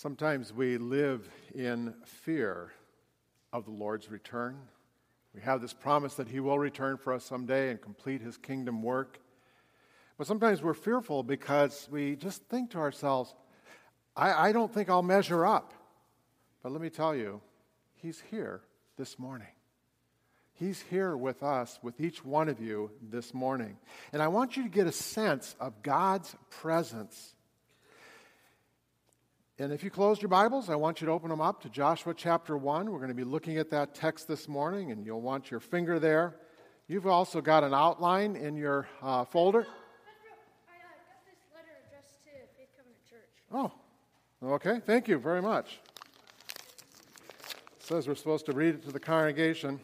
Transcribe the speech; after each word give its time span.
Sometimes 0.00 0.50
we 0.50 0.78
live 0.78 1.28
in 1.54 1.92
fear 2.06 2.72
of 3.52 3.66
the 3.66 3.70
Lord's 3.70 4.10
return. 4.10 4.56
We 5.34 5.42
have 5.42 5.60
this 5.60 5.74
promise 5.74 6.14
that 6.14 6.26
He 6.26 6.40
will 6.40 6.58
return 6.58 6.96
for 6.96 7.12
us 7.12 7.22
someday 7.22 7.70
and 7.70 7.78
complete 7.78 8.22
His 8.22 8.38
kingdom 8.38 8.82
work. 8.82 9.20
But 10.16 10.26
sometimes 10.26 10.62
we're 10.62 10.72
fearful 10.72 11.22
because 11.22 11.86
we 11.90 12.16
just 12.16 12.42
think 12.44 12.70
to 12.70 12.78
ourselves, 12.78 13.34
I, 14.16 14.48
I 14.48 14.52
don't 14.52 14.72
think 14.72 14.88
I'll 14.88 15.02
measure 15.02 15.44
up. 15.44 15.74
But 16.62 16.72
let 16.72 16.80
me 16.80 16.88
tell 16.88 17.14
you, 17.14 17.42
He's 17.96 18.22
here 18.30 18.62
this 18.96 19.18
morning. 19.18 19.52
He's 20.54 20.80
here 20.80 21.14
with 21.14 21.42
us, 21.42 21.78
with 21.82 22.00
each 22.00 22.24
one 22.24 22.48
of 22.48 22.58
you 22.58 22.90
this 23.02 23.34
morning. 23.34 23.76
And 24.14 24.22
I 24.22 24.28
want 24.28 24.56
you 24.56 24.62
to 24.62 24.70
get 24.70 24.86
a 24.86 24.92
sense 24.92 25.56
of 25.60 25.82
God's 25.82 26.34
presence 26.48 27.34
and 29.60 29.74
if 29.74 29.84
you 29.84 29.90
closed 29.90 30.22
your 30.22 30.30
Bibles, 30.30 30.70
I 30.70 30.74
want 30.74 31.02
you 31.02 31.06
to 31.06 31.12
open 31.12 31.28
them 31.28 31.42
up 31.42 31.60
to 31.64 31.68
Joshua 31.68 32.14
chapter 32.16 32.56
1. 32.56 32.90
We're 32.90 32.96
going 32.96 33.10
to 33.10 33.14
be 33.14 33.24
looking 33.24 33.58
at 33.58 33.68
that 33.68 33.94
text 33.94 34.26
this 34.26 34.48
morning, 34.48 34.90
and 34.90 35.04
you'll 35.04 35.20
want 35.20 35.50
your 35.50 35.60
finger 35.60 35.98
there. 35.98 36.34
You've 36.88 37.06
also 37.06 37.42
got 37.42 37.62
an 37.62 37.74
outline 37.74 38.36
in 38.36 38.56
your 38.56 38.88
uh, 39.02 39.26
folder. 39.26 39.66
Oh, 43.52 43.70
okay. 44.42 44.80
Thank 44.86 45.08
you 45.08 45.18
very 45.18 45.42
much. 45.42 45.78
It 47.78 47.80
says 47.80 48.08
we're 48.08 48.14
supposed 48.14 48.46
to 48.46 48.52
read 48.52 48.76
it 48.76 48.84
to 48.84 48.92
the 48.92 49.00
congregation. 49.00 49.78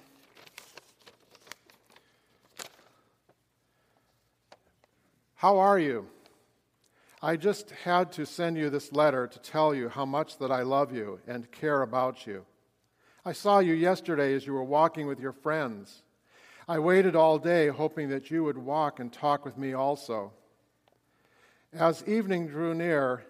How 5.35 5.59
are 5.59 5.79
you? 5.79 6.07
I 7.27 7.35
just 7.35 7.73
had 7.83 8.13
to 8.13 8.25
send 8.25 8.57
you 8.57 8.71
this 8.71 8.93
letter 8.93 9.27
to 9.27 9.39
tell 9.41 9.75
you 9.75 9.89
how 9.89 10.05
much 10.05 10.39
that 10.39 10.53
I 10.53 10.63
love 10.63 10.95
you 10.95 11.19
and 11.27 11.51
care 11.51 11.83
about 11.83 12.25
you. 12.25 12.47
I 13.25 13.33
saw 13.33 13.59
you 13.59 13.75
yesterday 13.75 14.33
as 14.35 14.47
you 14.47 14.53
were 14.53 14.63
walking 14.63 15.09
with 15.09 15.19
your 15.19 15.33
friends. 15.33 16.05
I 16.69 16.79
waited 16.79 17.17
all 17.17 17.41
day 17.41 17.67
hoping 17.67 18.11
that 18.11 18.31
you 18.31 18.45
would 18.45 18.57
walk 18.57 19.01
and 19.01 19.13
talk 19.13 19.45
with 19.45 19.59
me 19.59 19.73
also. 19.73 20.35
As 21.73 22.05
evening 22.07 22.47
drew 22.47 22.75
near, 22.75 23.25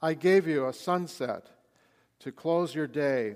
I 0.00 0.14
gave 0.14 0.46
you 0.46 0.68
a 0.68 0.72
sunset 0.72 1.48
to 2.20 2.30
close 2.30 2.76
your 2.76 2.86
day 2.86 3.34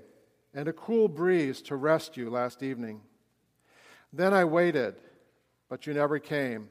and 0.54 0.68
a 0.68 0.72
cool 0.72 1.08
breeze 1.08 1.60
to 1.62 1.74
rest 1.74 2.16
you 2.16 2.30
last 2.30 2.62
evening. 2.62 3.00
Then 4.12 4.32
I 4.34 4.44
waited, 4.44 4.94
but 5.68 5.84
you 5.88 5.94
never 5.94 6.20
came. 6.20 6.70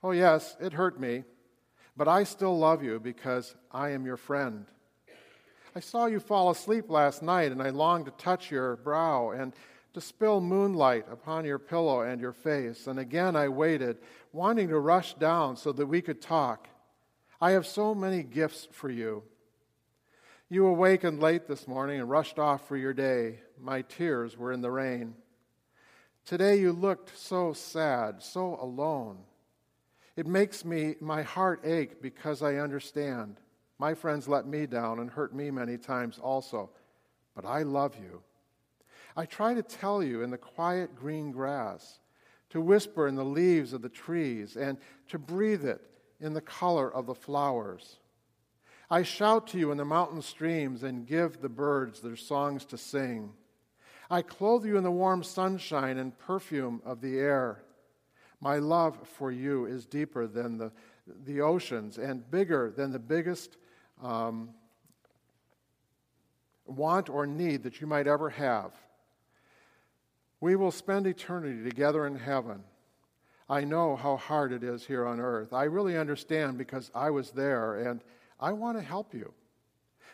Oh, 0.00 0.12
yes, 0.12 0.56
it 0.60 0.74
hurt 0.74 1.00
me 1.00 1.24
but 1.96 2.08
I 2.08 2.24
still 2.24 2.58
love 2.58 2.82
you 2.82 2.98
because 3.00 3.54
I 3.70 3.90
am 3.90 4.04
your 4.04 4.16
friend. 4.16 4.66
I 5.76 5.80
saw 5.80 6.06
you 6.06 6.20
fall 6.20 6.50
asleep 6.50 6.88
last 6.88 7.22
night, 7.22 7.50
and 7.50 7.60
I 7.60 7.70
longed 7.70 8.06
to 8.06 8.12
touch 8.12 8.50
your 8.50 8.76
brow 8.76 9.30
and 9.30 9.52
to 9.94 10.00
spill 10.00 10.40
moonlight 10.40 11.06
upon 11.10 11.44
your 11.44 11.58
pillow 11.58 12.02
and 12.02 12.20
your 12.20 12.32
face. 12.32 12.86
And 12.86 12.98
again 12.98 13.36
I 13.36 13.48
waited, 13.48 13.98
wanting 14.32 14.68
to 14.68 14.78
rush 14.78 15.14
down 15.14 15.56
so 15.56 15.72
that 15.72 15.86
we 15.86 16.02
could 16.02 16.20
talk. 16.20 16.68
I 17.40 17.52
have 17.52 17.66
so 17.66 17.94
many 17.94 18.22
gifts 18.22 18.68
for 18.72 18.90
you. 18.90 19.22
You 20.50 20.66
awakened 20.66 21.20
late 21.20 21.46
this 21.46 21.66
morning 21.66 22.00
and 22.00 22.10
rushed 22.10 22.38
off 22.38 22.68
for 22.68 22.76
your 22.76 22.92
day. 22.92 23.38
My 23.60 23.82
tears 23.82 24.36
were 24.36 24.52
in 24.52 24.60
the 24.60 24.70
rain. 24.70 25.14
Today 26.24 26.58
you 26.58 26.72
looked 26.72 27.16
so 27.18 27.52
sad, 27.52 28.22
so 28.22 28.58
alone. 28.60 29.18
It 30.16 30.26
makes 30.26 30.64
me 30.64 30.94
my 31.00 31.22
heart 31.22 31.60
ache 31.64 32.00
because 32.00 32.42
I 32.42 32.56
understand. 32.56 33.40
My 33.78 33.94
friends 33.94 34.28
let 34.28 34.46
me 34.46 34.66
down 34.66 35.00
and 35.00 35.10
hurt 35.10 35.34
me 35.34 35.50
many 35.50 35.76
times 35.76 36.18
also, 36.18 36.70
but 37.34 37.44
I 37.44 37.62
love 37.62 37.96
you. 37.96 38.22
I 39.16 39.26
try 39.26 39.54
to 39.54 39.62
tell 39.62 40.02
you 40.02 40.22
in 40.22 40.30
the 40.30 40.38
quiet 40.38 40.94
green 40.94 41.32
grass, 41.32 41.98
to 42.50 42.60
whisper 42.60 43.08
in 43.08 43.16
the 43.16 43.24
leaves 43.24 43.72
of 43.72 43.82
the 43.82 43.88
trees, 43.88 44.56
and 44.56 44.78
to 45.08 45.18
breathe 45.18 45.64
it 45.64 45.80
in 46.20 46.32
the 46.32 46.40
color 46.40 46.92
of 46.92 47.06
the 47.06 47.14
flowers. 47.14 47.98
I 48.90 49.02
shout 49.02 49.48
to 49.48 49.58
you 49.58 49.72
in 49.72 49.78
the 49.78 49.84
mountain 49.84 50.22
streams 50.22 50.82
and 50.82 51.06
give 51.06 51.40
the 51.40 51.48
birds 51.48 52.00
their 52.00 52.16
songs 52.16 52.64
to 52.66 52.78
sing. 52.78 53.32
I 54.10 54.22
clothe 54.22 54.66
you 54.66 54.76
in 54.76 54.84
the 54.84 54.90
warm 54.90 55.22
sunshine 55.24 55.98
and 55.98 56.16
perfume 56.18 56.82
of 56.84 57.00
the 57.00 57.18
air. 57.18 57.62
My 58.44 58.58
love 58.58 58.98
for 59.08 59.32
you 59.32 59.64
is 59.64 59.86
deeper 59.86 60.26
than 60.26 60.58
the, 60.58 60.70
the 61.24 61.40
oceans 61.40 61.96
and 61.96 62.30
bigger 62.30 62.70
than 62.76 62.92
the 62.92 62.98
biggest 62.98 63.56
um, 64.02 64.50
want 66.66 67.08
or 67.08 67.26
need 67.26 67.62
that 67.62 67.80
you 67.80 67.86
might 67.86 68.06
ever 68.06 68.28
have. 68.28 68.72
We 70.42 70.56
will 70.56 70.72
spend 70.72 71.06
eternity 71.06 71.66
together 71.66 72.06
in 72.06 72.16
heaven. 72.16 72.64
I 73.48 73.64
know 73.64 73.96
how 73.96 74.18
hard 74.18 74.52
it 74.52 74.62
is 74.62 74.84
here 74.84 75.06
on 75.06 75.20
earth. 75.20 75.54
I 75.54 75.64
really 75.64 75.96
understand 75.96 76.58
because 76.58 76.90
I 76.94 77.08
was 77.08 77.30
there 77.30 77.76
and 77.76 78.02
I 78.38 78.52
want 78.52 78.76
to 78.76 78.84
help 78.84 79.14
you. 79.14 79.32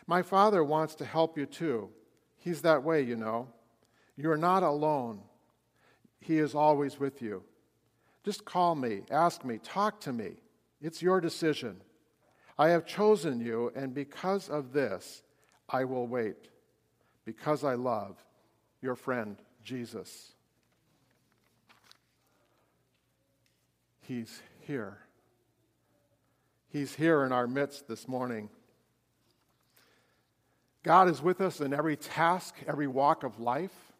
My 0.07 0.21
Father 0.21 0.63
wants 0.63 0.95
to 0.95 1.05
help 1.05 1.37
you 1.37 1.45
too. 1.45 1.89
He's 2.37 2.61
that 2.61 2.81
way, 2.81 3.01
you 3.01 3.17
know. 3.17 3.49
You're 4.15 4.37
not 4.37 4.63
alone, 4.63 5.19
He 6.21 6.37
is 6.37 6.55
always 6.55 6.97
with 6.97 7.21
you. 7.21 7.43
Just 8.23 8.45
call 8.45 8.75
me, 8.75 9.01
ask 9.09 9.43
me, 9.43 9.59
talk 9.63 9.99
to 10.01 10.13
me. 10.13 10.33
It's 10.81 11.01
your 11.01 11.19
decision. 11.21 11.81
I 12.57 12.69
have 12.69 12.85
chosen 12.85 13.39
you, 13.39 13.71
and 13.75 13.93
because 13.93 14.49
of 14.49 14.73
this, 14.73 15.23
I 15.69 15.85
will 15.85 16.07
wait, 16.07 16.49
because 17.25 17.63
I 17.63 17.73
love 17.75 18.23
your 18.81 18.95
friend 18.95 19.37
Jesus. 19.63 20.33
He's 24.01 24.41
here. 24.59 24.97
He's 26.69 26.95
here 26.95 27.23
in 27.25 27.31
our 27.31 27.47
midst 27.47 27.87
this 27.87 28.07
morning. 28.07 28.49
God 30.83 31.09
is 31.09 31.21
with 31.21 31.41
us 31.41 31.61
in 31.61 31.73
every 31.73 31.95
task, 31.95 32.55
every 32.67 32.87
walk 32.87 33.23
of 33.23 33.39
life. 33.39 33.90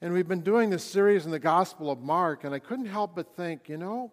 And 0.00 0.14
we've 0.14 0.28
been 0.28 0.42
doing 0.42 0.70
this 0.70 0.84
series 0.84 1.24
in 1.24 1.32
the 1.32 1.40
Gospel 1.40 1.90
of 1.90 1.98
Mark, 1.98 2.44
and 2.44 2.54
I 2.54 2.60
couldn't 2.60 2.86
help 2.86 3.16
but 3.16 3.34
think, 3.34 3.68
you 3.68 3.76
know, 3.76 4.12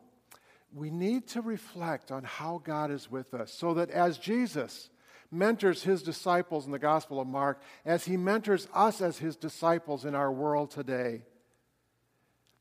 we 0.73 0.89
need 0.89 1.27
to 1.29 1.41
reflect 1.41 2.11
on 2.11 2.23
how 2.23 2.59
God 2.63 2.89
is 2.89 3.11
with 3.11 3.35
us 3.35 3.53
so 3.53 3.75
that 3.75 3.91
as 3.91 4.17
Jesus 4.17 4.89
mentors 5.29 5.83
his 5.83 6.01
disciples 6.01 6.65
in 6.65 6.71
the 6.71 6.79
Gospel 6.79 7.19
of 7.21 7.27
Mark, 7.27 7.61
as 7.85 8.03
he 8.03 8.17
mentors 8.17 8.67
us 8.73 8.99
as 8.99 9.19
his 9.19 9.35
disciples 9.35 10.05
in 10.05 10.15
our 10.15 10.31
world 10.31 10.71
today, 10.71 11.21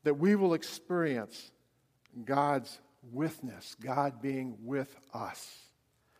that 0.03 0.19
we 0.19 0.35
will 0.35 0.53
experience 0.53 1.51
God's 2.25 2.79
witness, 3.11 3.75
God 3.83 4.21
being 4.21 4.55
with 4.61 4.95
us, 5.15 5.63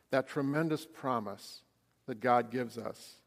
that 0.09 0.27
tremendous 0.27 0.87
promise 0.87 1.61
that 2.07 2.19
God 2.19 2.49
gives 2.49 2.79
us. 2.79 3.17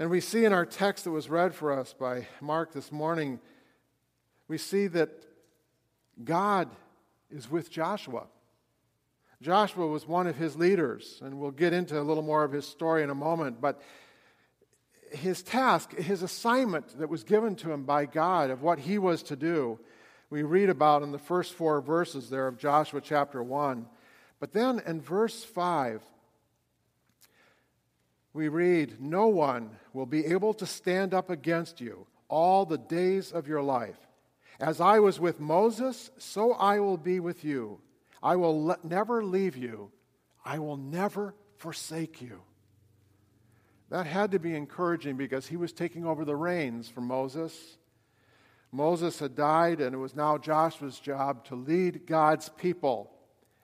And 0.00 0.10
we 0.10 0.20
see 0.20 0.44
in 0.44 0.52
our 0.52 0.64
text 0.64 1.04
that 1.04 1.10
was 1.10 1.28
read 1.28 1.56
for 1.56 1.72
us 1.72 1.92
by 1.92 2.28
Mark 2.40 2.72
this 2.72 2.92
morning, 2.92 3.40
we 4.46 4.56
see 4.56 4.86
that 4.86 5.10
God 6.22 6.70
is 7.30 7.50
with 7.50 7.68
Joshua. 7.68 8.28
Joshua 9.42 9.88
was 9.88 10.06
one 10.06 10.28
of 10.28 10.36
his 10.36 10.54
leaders, 10.54 11.18
and 11.20 11.40
we'll 11.40 11.50
get 11.50 11.72
into 11.72 12.00
a 12.00 12.02
little 12.02 12.22
more 12.22 12.44
of 12.44 12.52
his 12.52 12.64
story 12.64 13.02
in 13.02 13.10
a 13.10 13.14
moment. 13.14 13.60
But 13.60 13.82
his 15.10 15.42
task, 15.42 15.92
his 15.96 16.22
assignment 16.22 16.96
that 17.00 17.08
was 17.08 17.24
given 17.24 17.56
to 17.56 17.72
him 17.72 17.82
by 17.82 18.06
God 18.06 18.50
of 18.50 18.62
what 18.62 18.78
he 18.78 18.98
was 18.98 19.24
to 19.24 19.34
do, 19.34 19.80
we 20.30 20.44
read 20.44 20.70
about 20.70 21.02
in 21.02 21.10
the 21.10 21.18
first 21.18 21.54
four 21.54 21.80
verses 21.80 22.30
there 22.30 22.46
of 22.46 22.56
Joshua 22.56 23.00
chapter 23.00 23.42
1. 23.42 23.84
But 24.38 24.52
then 24.52 24.80
in 24.86 25.00
verse 25.00 25.42
5, 25.42 26.02
we 28.38 28.48
read, 28.48 29.00
No 29.00 29.26
one 29.26 29.70
will 29.92 30.06
be 30.06 30.24
able 30.26 30.54
to 30.54 30.64
stand 30.64 31.12
up 31.12 31.28
against 31.28 31.80
you 31.80 32.06
all 32.28 32.64
the 32.64 32.78
days 32.78 33.32
of 33.32 33.48
your 33.48 33.62
life. 33.62 33.98
As 34.60 34.80
I 34.80 35.00
was 35.00 35.18
with 35.18 35.40
Moses, 35.40 36.10
so 36.18 36.52
I 36.52 36.78
will 36.78 36.96
be 36.96 37.18
with 37.18 37.44
you. 37.44 37.80
I 38.22 38.36
will 38.36 38.66
le- 38.66 38.78
never 38.84 39.24
leave 39.24 39.56
you, 39.56 39.90
I 40.44 40.60
will 40.60 40.76
never 40.76 41.34
forsake 41.56 42.22
you. 42.22 42.40
That 43.90 44.06
had 44.06 44.30
to 44.30 44.38
be 44.38 44.54
encouraging 44.54 45.16
because 45.16 45.48
he 45.48 45.56
was 45.56 45.72
taking 45.72 46.06
over 46.06 46.24
the 46.24 46.36
reins 46.36 46.88
from 46.88 47.06
Moses. 47.06 47.76
Moses 48.70 49.18
had 49.18 49.34
died, 49.34 49.80
and 49.80 49.94
it 49.94 49.98
was 49.98 50.14
now 50.14 50.38
Joshua's 50.38 51.00
job 51.00 51.44
to 51.46 51.56
lead 51.56 52.06
God's 52.06 52.48
people 52.50 53.10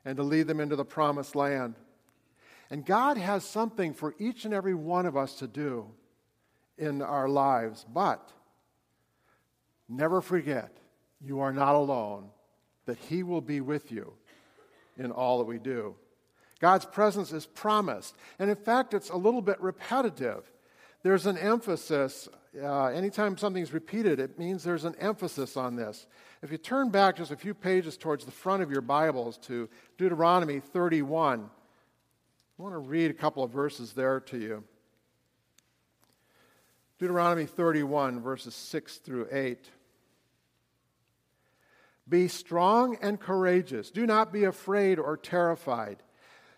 and 0.04 0.16
to 0.16 0.22
lead 0.22 0.48
them 0.48 0.60
into 0.60 0.76
the 0.76 0.84
promised 0.84 1.36
land. 1.36 1.76
And 2.74 2.84
God 2.84 3.18
has 3.18 3.44
something 3.44 3.94
for 3.94 4.16
each 4.18 4.44
and 4.44 4.52
every 4.52 4.74
one 4.74 5.06
of 5.06 5.16
us 5.16 5.36
to 5.36 5.46
do 5.46 5.86
in 6.76 7.02
our 7.02 7.28
lives. 7.28 7.86
But 7.88 8.32
never 9.88 10.20
forget, 10.20 10.76
you 11.20 11.38
are 11.38 11.52
not 11.52 11.76
alone, 11.76 12.30
that 12.86 12.98
He 12.98 13.22
will 13.22 13.40
be 13.40 13.60
with 13.60 13.92
you 13.92 14.14
in 14.98 15.12
all 15.12 15.38
that 15.38 15.44
we 15.44 15.60
do. 15.60 15.94
God's 16.58 16.84
presence 16.84 17.30
is 17.30 17.46
promised. 17.46 18.16
And 18.40 18.50
in 18.50 18.56
fact, 18.56 18.92
it's 18.92 19.10
a 19.10 19.16
little 19.16 19.40
bit 19.40 19.60
repetitive. 19.60 20.42
There's 21.04 21.26
an 21.26 21.38
emphasis. 21.38 22.28
Uh, 22.60 22.86
anytime 22.86 23.38
something's 23.38 23.72
repeated, 23.72 24.18
it 24.18 24.36
means 24.36 24.64
there's 24.64 24.84
an 24.84 24.96
emphasis 24.98 25.56
on 25.56 25.76
this. 25.76 26.08
If 26.42 26.50
you 26.50 26.58
turn 26.58 26.90
back 26.90 27.18
just 27.18 27.30
a 27.30 27.36
few 27.36 27.54
pages 27.54 27.96
towards 27.96 28.24
the 28.24 28.32
front 28.32 28.64
of 28.64 28.70
your 28.72 28.80
Bibles 28.80 29.38
to 29.42 29.68
Deuteronomy 29.96 30.58
31, 30.58 31.50
I 32.58 32.62
want 32.62 32.74
to 32.74 32.78
read 32.78 33.10
a 33.10 33.14
couple 33.14 33.42
of 33.42 33.50
verses 33.50 33.94
there 33.94 34.20
to 34.20 34.38
you. 34.38 34.64
Deuteronomy 36.98 37.46
31, 37.46 38.20
verses 38.20 38.54
6 38.54 38.98
through 38.98 39.26
8. 39.32 39.58
Be 42.08 42.28
strong 42.28 42.96
and 43.02 43.18
courageous. 43.18 43.90
Do 43.90 44.06
not 44.06 44.32
be 44.32 44.44
afraid 44.44 45.00
or 45.00 45.16
terrified 45.16 46.02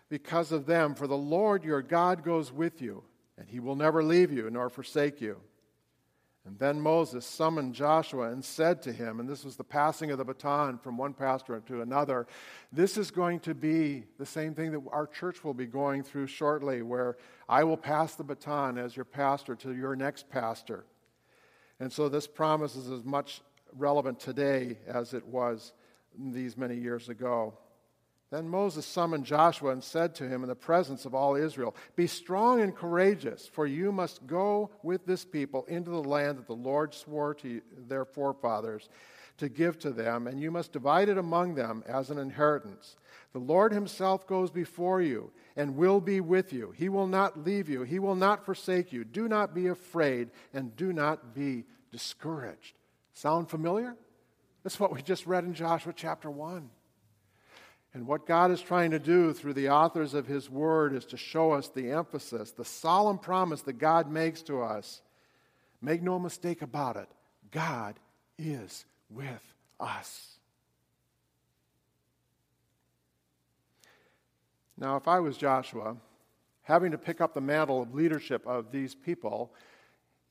because 0.07 0.51
of 0.51 0.67
them, 0.67 0.93
for 0.93 1.07
the 1.07 1.17
Lord 1.17 1.63
your 1.63 1.81
God 1.81 2.23
goes 2.23 2.51
with 2.51 2.79
you, 2.79 3.03
and 3.37 3.49
he 3.49 3.59
will 3.59 3.75
never 3.75 4.03
leave 4.03 4.31
you 4.31 4.49
nor 4.51 4.69
forsake 4.69 5.19
you. 5.19 5.37
And 6.47 6.57
then 6.59 6.79
Moses 6.79 7.25
summoned 7.25 7.75
Joshua 7.75 8.31
and 8.31 8.43
said 8.43 8.81
to 8.83 8.93
him, 8.93 9.19
and 9.19 9.27
this 9.27 9.43
was 9.43 9.57
the 9.57 9.65
passing 9.65 10.11
of 10.11 10.17
the 10.17 10.23
baton 10.23 10.77
from 10.77 10.97
one 10.97 11.13
pastor 11.13 11.61
to 11.67 11.81
another, 11.81 12.25
this 12.71 12.97
is 12.97 13.11
going 13.11 13.41
to 13.41 13.53
be 13.53 14.05
the 14.17 14.25
same 14.25 14.55
thing 14.55 14.71
that 14.71 14.81
our 14.93 15.07
church 15.07 15.43
will 15.43 15.53
be 15.53 15.65
going 15.65 16.03
through 16.03 16.27
shortly, 16.27 16.83
where 16.83 17.17
I 17.49 17.65
will 17.65 17.75
pass 17.75 18.15
the 18.15 18.23
baton 18.23 18.77
as 18.77 18.95
your 18.95 19.03
pastor 19.03 19.55
to 19.57 19.75
your 19.75 19.97
next 19.97 20.29
pastor. 20.29 20.85
And 21.81 21.91
so 21.91 22.07
this 22.07 22.27
promise 22.27 22.77
is 22.77 22.89
as 22.89 23.03
much 23.03 23.41
relevant 23.73 24.17
today 24.17 24.77
as 24.87 25.13
it 25.13 25.27
was 25.27 25.73
these 26.17 26.55
many 26.55 26.77
years 26.77 27.09
ago. 27.09 27.57
Then 28.29 28.49
Moses 28.49 28.85
summoned 28.85 29.25
Joshua 29.25 29.71
and 29.71 29.83
said 29.83 30.13
to 30.15 30.27
him 30.27 30.43
in 30.43 30.49
the 30.49 30.55
presence 30.55 31.05
of 31.05 31.15
all 31.15 31.35
Israel, 31.35 31.75
Be 31.95 32.07
strong 32.07 32.59
and 32.59 32.75
courageous, 32.75 33.47
for 33.47 33.65
you 33.65 33.91
must 33.91 34.27
go 34.27 34.69
with 34.83 35.05
this 35.05 35.23
people 35.23 35.63
into 35.65 35.91
the 35.91 36.03
land 36.03 36.37
that 36.37 36.47
the 36.47 36.53
Lord 36.53 36.93
swore 36.93 37.33
to 37.35 37.61
their 37.87 38.03
forefathers 38.03 38.89
to 39.37 39.49
give 39.49 39.79
to 39.79 39.91
them, 39.91 40.27
and 40.27 40.41
you 40.41 40.51
must 40.51 40.73
divide 40.73 41.09
it 41.09 41.17
among 41.17 41.55
them 41.55 41.83
as 41.87 42.09
an 42.09 42.17
inheritance. 42.17 42.97
The 43.33 43.39
Lord 43.39 43.71
himself 43.71 44.27
goes 44.27 44.49
before 44.49 45.01
you 45.01 45.31
and 45.55 45.75
will 45.75 46.01
be 46.01 46.19
with 46.19 46.51
you. 46.51 46.73
He 46.75 46.89
will 46.89 47.07
not 47.07 47.45
leave 47.45 47.69
you, 47.69 47.83
he 47.83 47.99
will 47.99 48.15
not 48.15 48.45
forsake 48.45 48.91
you. 48.91 49.03
Do 49.03 49.27
not 49.27 49.53
be 49.53 49.67
afraid 49.67 50.31
and 50.53 50.75
do 50.75 50.91
not 50.91 51.33
be 51.33 51.65
discouraged. 51.91 52.75
Sound 53.13 53.49
familiar? 53.49 53.95
That's 54.63 54.79
what 54.79 54.93
we 54.93 55.01
just 55.01 55.25
read 55.25 55.45
in 55.45 55.53
Joshua 55.53 55.93
chapter 55.95 56.29
1. 56.29 56.69
And 57.97 58.05
what 58.05 58.27
God 58.27 58.51
is 58.51 58.61
trying 58.61 58.91
to 58.91 58.99
do 58.99 59.33
through 59.33 59.55
the 59.55 59.69
authors 59.69 60.13
of 60.13 60.27
His 60.27 60.51
Word 60.51 60.93
is 60.93 61.03
to 61.05 61.17
show 61.17 61.53
us 61.53 61.69
the 61.69 61.89
emphasis, 61.89 62.51
the 62.51 62.63
solemn 62.63 63.17
promise 63.17 63.63
that 63.63 63.79
God 63.79 64.07
makes 64.07 64.43
to 64.43 64.61
us. 64.61 65.01
Make 65.81 66.03
no 66.03 66.19
mistake 66.19 66.61
about 66.61 66.95
it, 66.95 67.09
God 67.49 67.95
is 68.37 68.85
with 69.09 69.41
us. 69.79 70.35
Now, 74.77 74.95
if 74.97 75.07
I 75.07 75.19
was 75.19 75.35
Joshua, 75.35 75.97
having 76.61 76.91
to 76.91 76.99
pick 76.99 77.19
up 77.19 77.33
the 77.33 77.41
mantle 77.41 77.81
of 77.81 77.95
leadership 77.95 78.45
of 78.45 78.71
these 78.71 78.93
people, 78.93 79.51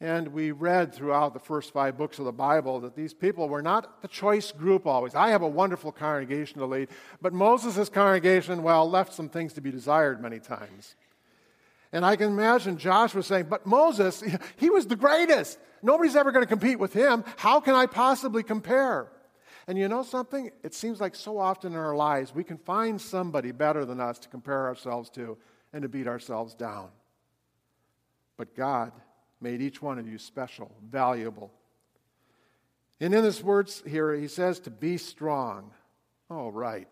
and 0.00 0.28
we 0.28 0.50
read 0.50 0.94
throughout 0.94 1.32
the 1.32 1.40
first 1.40 1.72
five 1.72 1.96
books 1.96 2.19
of 2.19 2.26
the 2.26 2.32
Bible 2.32 2.81
that 2.81 2.94
these 2.94 3.14
people 3.14 3.48
were 3.48 3.62
not 3.62 4.02
the 4.02 4.08
choice 4.08 4.52
group 4.52 4.87
always. 4.87 5.14
I 5.14 5.31
have 5.31 5.40
a 5.43 5.48
wonderful 5.48 5.90
congregation 5.90 6.58
to 6.58 6.66
lead, 6.66 6.88
but 7.22 7.32
Moses' 7.32 7.88
congregation, 7.88 8.62
well, 8.62 8.88
left 8.88 9.14
some 9.14 9.31
things 9.31 9.54
to 9.54 9.62
be 9.62 9.70
desired 9.70 10.20
many 10.20 10.38
times. 10.38 10.96
And 11.93 12.04
I 12.04 12.16
can 12.16 12.28
imagine 12.28 12.76
Joshua 12.76 13.22
saying, 13.22 13.46
But 13.48 13.64
Moses, 13.64 14.22
he 14.56 14.69
was 14.69 14.87
the 14.87 14.96
greatest. 14.96 15.58
Nobody's 15.82 16.16
ever 16.16 16.31
going 16.31 16.44
to 16.44 16.49
compete 16.49 16.78
with 16.78 16.92
him. 16.92 17.25
How 17.37 17.60
can 17.60 17.75
I 17.75 17.87
possibly 17.87 18.42
compare? 18.42 19.08
And 19.66 19.78
you 19.78 19.88
know 19.88 20.02
something? 20.02 20.50
It 20.62 20.75
seems 20.75 21.00
like 21.00 21.14
so 21.14 21.38
often 21.38 21.72
in 21.72 21.78
our 21.78 21.96
lives 21.96 22.34
we 22.34 22.44
can 22.44 22.58
find 22.58 23.00
somebody 23.00 23.50
better 23.50 23.84
than 23.84 24.00
us 24.00 24.19
to 24.20 24.28
compare 24.28 24.66
ourselves 24.66 25.08
to 25.10 25.38
and 25.72 25.82
to 25.82 25.88
beat 25.88 26.06
ourselves 26.06 26.54
down. 26.54 26.90
But 28.37 28.54
God 28.54 28.92
made 29.40 29.60
each 29.60 29.82
one 29.82 29.98
of 29.98 30.08
you 30.08 30.18
special, 30.18 30.70
valuable. 30.90 31.50
And 33.00 33.14
in 33.14 33.24
his 33.24 33.42
words 33.42 33.82
here, 33.86 34.14
he 34.14 34.28
says 34.28 34.58
to 34.60 34.70
be 34.70 34.96
strong. 34.96 35.72
All 36.30 36.50
right. 36.50 36.90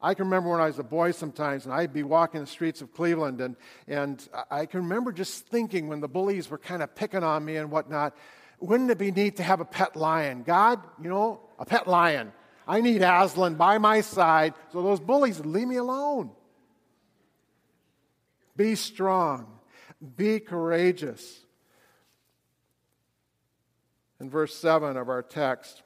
I 0.00 0.14
can 0.14 0.26
remember 0.26 0.50
when 0.50 0.60
I 0.60 0.66
was 0.66 0.78
a 0.78 0.84
boy 0.84 1.10
sometimes, 1.10 1.64
and 1.64 1.74
I'd 1.74 1.92
be 1.92 2.02
walking 2.02 2.40
the 2.40 2.46
streets 2.46 2.80
of 2.82 2.92
Cleveland, 2.92 3.40
and, 3.40 3.56
and 3.88 4.26
I 4.50 4.66
can 4.66 4.82
remember 4.82 5.10
just 5.10 5.46
thinking 5.46 5.88
when 5.88 6.00
the 6.00 6.08
bullies 6.08 6.50
were 6.50 6.58
kind 6.58 6.82
of 6.82 6.94
picking 6.94 7.24
on 7.24 7.44
me 7.44 7.56
and 7.56 7.70
whatnot, 7.70 8.16
wouldn't 8.60 8.90
it 8.90 8.98
be 8.98 9.10
neat 9.10 9.36
to 9.36 9.42
have 9.42 9.60
a 9.60 9.64
pet 9.64 9.96
lion? 9.96 10.42
God, 10.42 10.80
you 11.02 11.08
know, 11.08 11.40
a 11.58 11.64
pet 11.64 11.86
lion. 11.86 12.32
I 12.68 12.80
need 12.80 13.02
Aslan 13.02 13.54
by 13.54 13.78
my 13.78 14.00
side 14.00 14.54
so 14.72 14.82
those 14.82 15.00
bullies 15.00 15.38
would 15.38 15.46
leave 15.46 15.68
me 15.68 15.76
alone. 15.76 16.30
Be 18.56 18.74
strong, 18.74 19.46
be 20.16 20.40
courageous 20.40 21.45
in 24.20 24.30
verse 24.30 24.54
7 24.54 24.96
of 24.96 25.08
our 25.08 25.22
text 25.22 25.82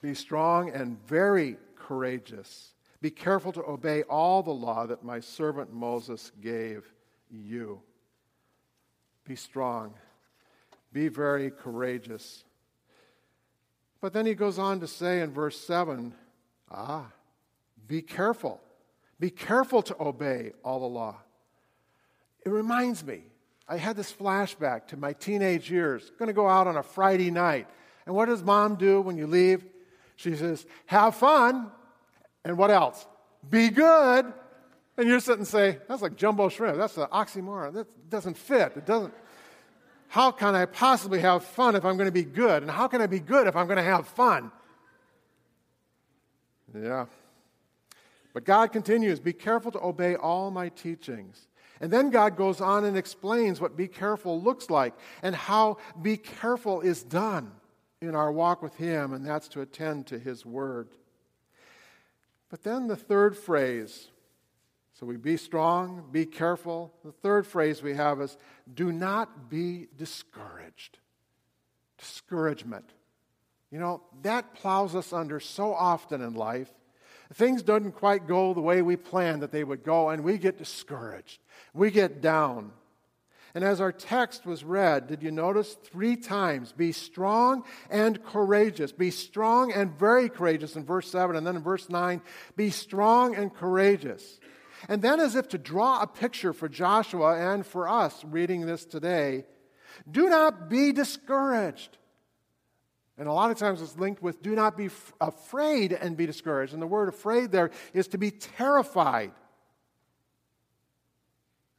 Be 0.00 0.14
strong 0.14 0.70
and 0.70 0.98
very 1.06 1.56
courageous. 1.76 2.72
Be 3.00 3.10
careful 3.10 3.52
to 3.52 3.62
obey 3.64 4.02
all 4.02 4.42
the 4.42 4.50
law 4.50 4.86
that 4.86 5.04
my 5.04 5.20
servant 5.20 5.72
Moses 5.72 6.32
gave 6.40 6.84
you. 7.30 7.80
Be 9.24 9.36
strong. 9.36 9.94
Be 10.92 11.08
very 11.08 11.50
courageous. 11.50 12.44
But 14.00 14.12
then 14.12 14.26
he 14.26 14.34
goes 14.34 14.58
on 14.58 14.80
to 14.80 14.86
say 14.86 15.20
in 15.20 15.32
verse 15.32 15.58
7 15.60 16.14
ah, 16.70 17.06
be 17.86 18.02
careful. 18.02 18.60
Be 19.18 19.30
careful 19.30 19.82
to 19.82 19.96
obey 20.00 20.52
all 20.62 20.80
the 20.80 20.86
law. 20.86 21.16
It 22.44 22.50
reminds 22.50 23.04
me 23.04 23.22
I 23.68 23.76
had 23.76 23.96
this 23.96 24.12
flashback 24.12 24.86
to 24.88 24.96
my 24.96 25.12
teenage 25.12 25.70
years. 25.70 26.10
Going 26.18 26.28
to 26.28 26.32
go 26.32 26.48
out 26.48 26.66
on 26.66 26.76
a 26.76 26.82
Friday 26.82 27.30
night. 27.30 27.68
And 28.06 28.14
what 28.14 28.26
does 28.26 28.42
mom 28.42 28.76
do 28.76 29.00
when 29.00 29.18
you 29.18 29.26
leave? 29.26 29.64
She 30.16 30.34
says, 30.34 30.64
Have 30.86 31.16
fun. 31.16 31.70
And 32.44 32.56
what 32.56 32.70
else? 32.70 33.06
Be 33.48 33.68
good. 33.68 34.32
And 34.96 35.08
you 35.08 35.20
sit 35.20 35.36
and 35.36 35.46
say, 35.46 35.78
That's 35.86 36.00
like 36.00 36.16
jumbo 36.16 36.48
shrimp. 36.48 36.78
That's 36.78 36.96
an 36.96 37.06
oxymoron. 37.12 37.74
That 37.74 38.10
doesn't 38.10 38.38
fit. 38.38 38.72
It 38.76 38.86
doesn't. 38.86 39.12
How 40.08 40.30
can 40.30 40.54
I 40.54 40.64
possibly 40.64 41.20
have 41.20 41.44
fun 41.44 41.76
if 41.76 41.84
I'm 41.84 41.98
going 41.98 42.08
to 42.08 42.12
be 42.12 42.24
good? 42.24 42.62
And 42.62 42.70
how 42.70 42.88
can 42.88 43.02
I 43.02 43.06
be 43.06 43.20
good 43.20 43.46
if 43.46 43.54
I'm 43.54 43.66
going 43.66 43.76
to 43.76 43.82
have 43.82 44.08
fun? 44.08 44.50
Yeah. 46.74 47.06
But 48.32 48.44
God 48.44 48.72
continues 48.72 49.20
Be 49.20 49.34
careful 49.34 49.70
to 49.72 49.80
obey 49.80 50.16
all 50.16 50.50
my 50.50 50.70
teachings. 50.70 51.46
And 51.80 51.92
then 51.92 52.10
God 52.10 52.36
goes 52.36 52.60
on 52.60 52.84
and 52.84 52.96
explains 52.96 53.60
what 53.60 53.76
be 53.76 53.88
careful 53.88 54.40
looks 54.40 54.70
like 54.70 54.94
and 55.22 55.34
how 55.34 55.78
be 56.00 56.16
careful 56.16 56.80
is 56.80 57.02
done 57.02 57.52
in 58.00 58.14
our 58.14 58.30
walk 58.30 58.62
with 58.62 58.76
Him, 58.76 59.12
and 59.12 59.24
that's 59.24 59.48
to 59.48 59.60
attend 59.60 60.06
to 60.08 60.18
His 60.18 60.46
word. 60.46 60.88
But 62.50 62.62
then 62.62 62.86
the 62.86 62.96
third 62.96 63.36
phrase 63.36 64.08
so 64.98 65.06
we 65.06 65.16
be 65.16 65.36
strong, 65.36 66.08
be 66.10 66.26
careful. 66.26 66.92
The 67.04 67.12
third 67.12 67.46
phrase 67.46 67.84
we 67.84 67.94
have 67.94 68.20
is 68.20 68.36
do 68.74 68.90
not 68.90 69.48
be 69.48 69.86
discouraged. 69.96 70.98
Discouragement. 71.98 72.90
You 73.70 73.78
know, 73.78 74.02
that 74.22 74.54
plows 74.54 74.96
us 74.96 75.12
under 75.12 75.38
so 75.38 75.72
often 75.72 76.20
in 76.20 76.34
life. 76.34 76.72
Things 77.34 77.62
don't 77.62 77.90
quite 77.92 78.26
go 78.26 78.54
the 78.54 78.60
way 78.60 78.80
we 78.82 78.96
planned 78.96 79.42
that 79.42 79.52
they 79.52 79.64
would 79.64 79.84
go, 79.84 80.08
and 80.08 80.24
we 80.24 80.38
get 80.38 80.58
discouraged 80.58 81.40
we 81.74 81.90
get 81.90 82.20
down. 82.20 82.72
And 83.54 83.64
as 83.64 83.80
our 83.80 83.92
text 83.92 84.44
was 84.44 84.62
read, 84.62 85.06
did 85.06 85.22
you 85.22 85.30
notice 85.30 85.74
three 85.74 86.16
times 86.16 86.72
be 86.72 86.92
strong 86.92 87.64
and 87.90 88.22
courageous? 88.22 88.92
Be 88.92 89.10
strong 89.10 89.72
and 89.72 89.98
very 89.98 90.28
courageous 90.28 90.76
in 90.76 90.84
verse 90.84 91.10
7. 91.10 91.34
And 91.34 91.46
then 91.46 91.56
in 91.56 91.62
verse 91.62 91.88
9, 91.88 92.20
be 92.56 92.70
strong 92.70 93.34
and 93.34 93.52
courageous. 93.52 94.38
And 94.88 95.02
then, 95.02 95.18
as 95.18 95.34
if 95.34 95.48
to 95.48 95.58
draw 95.58 96.00
a 96.00 96.06
picture 96.06 96.52
for 96.52 96.68
Joshua 96.68 97.52
and 97.52 97.66
for 97.66 97.88
us 97.88 98.22
reading 98.24 98.66
this 98.66 98.84
today, 98.84 99.44
do 100.08 100.28
not 100.28 100.68
be 100.68 100.92
discouraged. 100.92 101.96
And 103.18 103.26
a 103.26 103.32
lot 103.32 103.50
of 103.50 103.58
times 103.58 103.82
it's 103.82 103.98
linked 103.98 104.22
with 104.22 104.42
do 104.42 104.54
not 104.54 104.76
be 104.76 104.86
f- 104.86 105.12
afraid 105.20 105.92
and 105.92 106.16
be 106.16 106.24
discouraged. 106.24 106.72
And 106.72 106.80
the 106.80 106.86
word 106.86 107.08
afraid 107.08 107.50
there 107.50 107.70
is 107.92 108.06
to 108.08 108.18
be 108.18 108.30
terrified. 108.30 109.32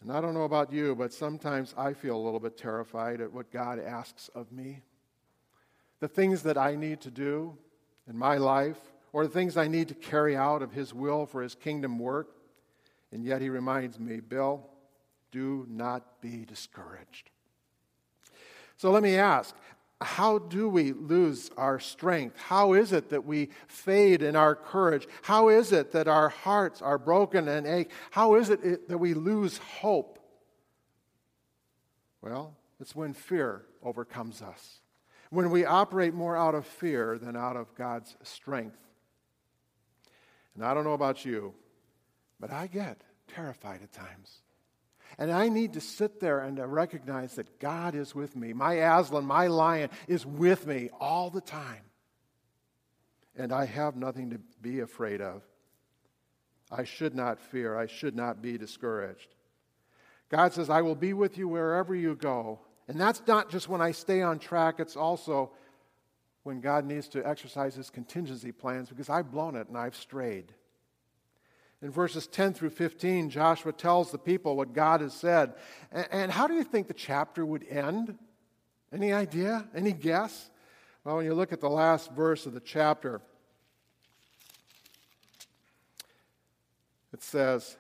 And 0.02 0.12
I 0.12 0.22
don't 0.22 0.34
know 0.34 0.44
about 0.44 0.72
you, 0.72 0.96
but 0.96 1.14
sometimes 1.14 1.74
I 1.78 1.94
feel 1.94 2.16
a 2.16 2.24
little 2.24 2.40
bit 2.40 2.58
terrified 2.58 3.22
at 3.22 3.32
what 3.32 3.52
God 3.52 3.80
asks 3.80 4.30
of 4.36 4.52
me. 4.52 4.82
The 6.02 6.08
things 6.08 6.44
that 6.44 6.58
I 6.58 6.76
need 6.76 7.02
to 7.02 7.12
do 7.12 7.58
in 8.08 8.18
my 8.18 8.38
life, 8.38 8.80
or 9.12 9.26
the 9.26 9.34
things 9.34 9.58
I 9.58 9.68
need 9.68 9.88
to 9.90 9.96
carry 9.96 10.36
out 10.36 10.62
of 10.62 10.74
His 10.74 10.94
will 10.94 11.26
for 11.26 11.42
His 11.42 11.56
kingdom 11.56 12.00
work. 12.00 12.36
And 13.12 13.24
yet 13.24 13.42
he 13.42 13.50
reminds 13.50 14.00
me, 14.00 14.20
Bill, 14.20 14.68
do 15.32 15.66
not 15.70 16.22
be 16.22 16.46
discouraged. 16.46 17.30
So 18.78 18.92
let 18.92 19.04
me 19.04 19.16
ask 19.16 19.56
how 20.02 20.38
do 20.38 20.70
we 20.70 20.94
lose 20.94 21.52
our 21.58 21.80
strength? 21.80 22.38
How 22.38 22.74
is 22.74 22.94
it 22.94 23.10
that 23.10 23.26
we 23.26 23.50
fade 23.68 24.22
in 24.22 24.36
our 24.36 24.56
courage? 24.56 25.08
How 25.24 25.50
is 25.50 25.74
it 25.74 25.92
that 25.92 26.08
our 26.08 26.30
hearts 26.30 26.82
are 26.82 26.98
broken 26.98 27.50
and 27.50 27.68
ache? 27.68 27.92
How 28.12 28.36
is 28.36 28.50
it 28.50 28.88
that 28.88 28.98
we 28.98 29.14
lose 29.14 29.58
hope? 29.58 30.20
Well, 32.22 32.56
it's 32.80 32.96
when 32.96 33.14
fear 33.14 33.66
overcomes 33.84 34.42
us, 34.42 34.80
when 35.32 35.52
we 35.52 35.66
operate 35.66 36.14
more 36.14 36.38
out 36.38 36.56
of 36.56 36.66
fear 36.66 37.18
than 37.18 37.36
out 37.36 37.58
of 37.58 37.76
God's 37.76 38.16
strength. 38.24 38.78
And 40.56 40.64
I 40.64 40.74
don't 40.74 40.86
know 40.86 40.94
about 40.94 41.26
you, 41.26 41.54
but 42.40 42.52
I 42.52 42.68
get 42.68 43.02
terrified 43.28 43.82
at 43.84 43.92
times. 43.92 44.40
And 45.18 45.32
I 45.32 45.50
need 45.50 45.74
to 45.74 45.82
sit 45.82 46.20
there 46.20 46.40
and 46.40 46.60
recognize 46.72 47.36
that 47.36 47.60
God 47.60 47.96
is 47.96 48.14
with 48.16 48.36
me. 48.36 48.54
My 48.54 48.74
Aslan, 48.74 49.26
my 49.26 49.48
lion, 49.48 49.90
is 50.08 50.26
with 50.26 50.66
me 50.68 50.90
all 51.00 51.30
the 51.30 51.42
time. 51.42 51.84
And 53.36 53.52
I 53.52 53.66
have 53.66 53.96
nothing 53.96 54.32
to 54.32 54.40
be 54.62 54.80
afraid 54.80 55.22
of. 55.22 55.44
I 56.72 56.84
should 56.84 57.16
not 57.16 57.40
fear. 57.40 57.78
I 57.78 57.88
should 57.88 58.16
not 58.16 58.42
be 58.42 58.58
discouraged. 58.58 59.36
God 60.30 60.54
says, 60.54 60.70
I 60.70 60.82
will 60.82 60.96
be 60.96 61.14
with 61.14 61.38
you 61.38 61.48
wherever 61.48 61.96
you 61.96 62.16
go. 62.16 62.60
And 62.88 63.00
that's 63.00 63.22
not 63.28 63.50
just 63.50 63.68
when 63.68 63.82
I 63.82 63.92
stay 63.92 64.22
on 64.22 64.40
track, 64.40 64.80
it's 64.80 64.96
also 64.96 65.52
when 66.44 66.62
God 66.62 66.86
needs 66.86 67.08
to 67.10 67.28
exercise 67.28 67.76
his 67.76 67.90
contingency 67.90 68.52
plans 68.52 68.90
because 68.90 69.10
I've 69.10 69.32
blown 69.32 69.56
it 69.56 69.68
and 69.68 69.78
I've 69.78 69.96
strayed. 69.96 70.54
In 71.82 71.92
verses 71.92 72.28
10 72.28 72.54
through 72.54 72.72
15, 72.72 73.30
Joshua 73.30 73.72
tells 73.72 74.12
the 74.12 74.18
people 74.18 74.58
what 74.58 74.74
God 74.74 75.00
has 75.00 75.14
said. 75.14 75.54
And 75.92 76.30
how 76.30 76.46
do 76.46 76.54
you 76.54 76.64
think 76.64 76.88
the 76.88 76.94
chapter 76.94 77.46
would 77.46 77.66
end? 77.70 78.18
Any 78.92 79.14
idea? 79.14 79.68
Any 79.74 79.94
guess? 79.94 80.50
Well, 81.04 81.18
when 81.18 81.26
you 81.26 81.34
look 81.34 81.54
at 81.54 81.62
the 81.62 81.70
last 81.70 82.12
verse 82.12 82.46
of 82.46 82.54
the 82.54 82.60
chapter, 82.60 83.22
it 87.14 87.24
says, 87.24 87.78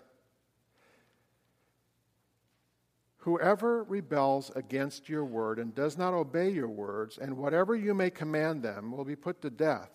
Whoever 3.23 3.83
rebels 3.83 4.49
against 4.55 5.09
your 5.09 5.25
word 5.25 5.59
and 5.59 5.75
does 5.75 5.97
not 5.97 6.13
obey 6.13 6.49
your 6.49 6.69
words, 6.69 7.17
and 7.17 7.35
whatever 7.35 7.75
you 7.75 7.93
may 7.93 8.09
command 8.09 8.63
them, 8.63 8.93
will 8.93 9.03
be 9.03 9.17
put 9.17 9.41
to 9.41 9.49
death. 9.49 9.89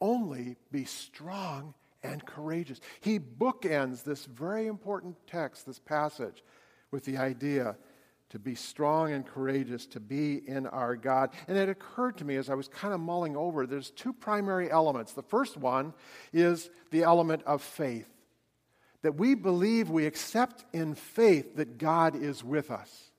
Only 0.00 0.56
be 0.72 0.86
strong 0.86 1.74
and 2.04 2.24
courageous. 2.24 2.80
He 3.00 3.18
bookends 3.18 4.04
this 4.04 4.26
very 4.26 4.68
important 4.68 5.16
text, 5.26 5.66
this 5.66 5.80
passage, 5.80 6.44
with 6.92 7.04
the 7.04 7.16
idea 7.16 7.76
to 8.30 8.38
be 8.38 8.54
strong 8.54 9.12
and 9.12 9.26
courageous, 9.26 9.86
to 9.86 10.00
be 10.00 10.42
in 10.48 10.66
our 10.66 10.96
God. 10.96 11.30
And 11.48 11.56
it 11.56 11.68
occurred 11.68 12.18
to 12.18 12.24
me 12.24 12.36
as 12.36 12.50
I 12.50 12.54
was 12.54 12.68
kind 12.68 12.94
of 12.94 13.00
mulling 13.00 13.36
over, 13.36 13.66
there's 13.66 13.90
two 13.90 14.12
primary 14.12 14.70
elements. 14.70 15.12
The 15.12 15.22
first 15.22 15.56
one 15.56 15.94
is 16.32 16.70
the 16.90 17.02
element 17.02 17.42
of 17.44 17.62
faith 17.62 18.08
that 19.02 19.16
we 19.16 19.34
believe, 19.34 19.90
we 19.90 20.06
accept 20.06 20.64
in 20.72 20.94
faith 20.94 21.56
that 21.56 21.76
God 21.76 22.16
is 22.16 22.42
with 22.42 22.70
us, 22.70 23.10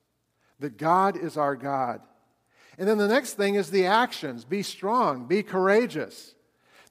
that 0.59 0.77
God 0.77 1.15
is 1.15 1.37
our 1.37 1.55
God. 1.55 2.01
And 2.79 2.87
then 2.87 2.97
the 2.97 3.07
next 3.07 3.33
thing 3.35 3.53
is 3.53 3.69
the 3.69 3.85
actions 3.85 4.45
be 4.45 4.63
strong, 4.63 5.27
be 5.27 5.43
courageous. 5.43 6.33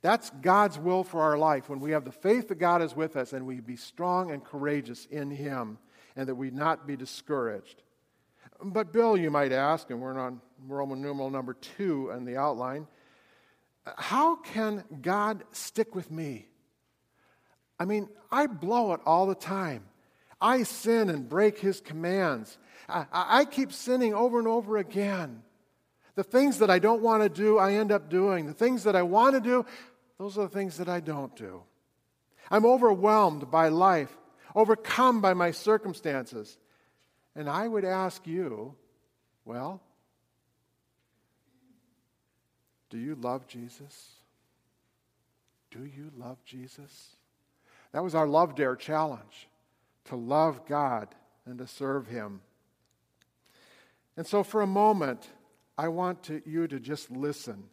That's 0.05 0.29
God's 0.43 0.79
will 0.79 1.03
for 1.03 1.23
our 1.23 1.39
life 1.39 1.71
when 1.71 1.81
we 1.81 1.93
have 1.93 2.05
the 2.05 2.13
faith 2.13 2.49
that 2.49 2.57
God 2.57 2.83
is 2.83 2.95
with 2.95 3.17
us 3.17 3.33
and 3.33 3.47
we 3.47 3.61
be 3.61 3.77
strong 3.77 4.33
and 4.33 4.45
courageous 4.45 5.07
in 5.07 5.31
Him 5.31 5.79
and 6.15 6.29
that 6.29 6.35
we 6.35 6.51
not 6.51 6.87
be 6.87 6.95
discouraged. 6.95 7.83
But, 8.63 8.93
Bill, 8.93 9.17
you 9.17 9.31
might 9.31 9.51
ask, 9.51 9.89
and 9.89 10.03
we're 10.03 10.19
on 10.19 10.43
Roman 10.69 11.01
numeral 11.01 11.31
number 11.31 11.55
two 11.55 12.11
in 12.11 12.27
the 12.27 12.37
outline, 12.37 12.87
how 13.97 14.37
can 14.37 14.85
God 15.01 15.43
stick 15.53 15.95
with 15.95 16.11
me? 16.11 16.49
I 17.81 17.87
mean, 17.87 18.11
I 18.31 18.47
blow 18.47 18.93
it 18.93 19.01
all 19.07 19.25
the 19.25 19.35
time. 19.35 19.87
I 20.39 20.65
sin 20.65 21.09
and 21.09 21.27
break 21.27 21.59
his 21.59 21.81
commands. 21.81 22.59
I, 22.91 23.07
I, 23.11 23.45
keep 23.47 23.73
sinning 23.73 24.13
over 24.13 24.39
and 24.39 24.49
over 24.49 24.77
again. 24.77 25.45
The 26.15 26.25
things 26.25 26.59
that 26.59 26.71
I 26.71 26.79
don't 26.79 27.01
want 27.01 27.23
to 27.23 27.31
do, 27.31 27.57
I 27.57 27.73
end 27.73 27.91
up 27.91 28.11
doing. 28.11 28.45
The 28.45 28.53
things 28.53 28.85
that 28.85 28.95
I 28.95 29.03
want 29.03 29.35
to 29.35 29.41
do, 29.41 29.65
those 30.19 30.39
are 30.39 30.43
the 30.43 30.49
things 30.49 30.79
that 30.79 30.89
I 30.89 31.01
don't 31.01 31.35
do. 31.37 31.63
I'm 32.51 32.67
overwhelmed 32.67 33.51
by 33.51 33.69
life, 33.69 34.15
overcome 34.55 35.21
by 35.21 35.35
my 35.35 35.51
circumstances. 35.51 36.59
And 37.35 37.49
I 37.49 37.67
would 37.67 37.85
ask 37.85 38.27
you, 38.27 38.75
well, 39.45 39.81
do 42.91 42.99
you 42.99 43.15
love 43.17 43.47
Jesus? 43.47 44.11
Do 45.71 45.85
you 45.85 46.11
love 46.17 46.39
Jesus? 46.45 47.17
That 47.93 48.05
was 48.05 48.15
our 48.15 48.27
Love 48.27 48.55
Dare 48.55 48.77
challenge 48.77 49.49
to 50.07 50.17
love 50.17 50.67
God 50.67 51.09
and 51.47 51.59
to 51.59 51.67
serve 51.67 52.07
Him. 52.07 52.41
And 54.17 54.27
so, 54.27 54.45
for 54.45 54.63
a 54.63 54.67
moment, 54.67 55.29
I 55.77 55.89
want 55.89 56.23
to, 56.25 56.43
you 56.47 56.69
to 56.69 56.79
just 56.79 57.11
listen. 57.11 57.65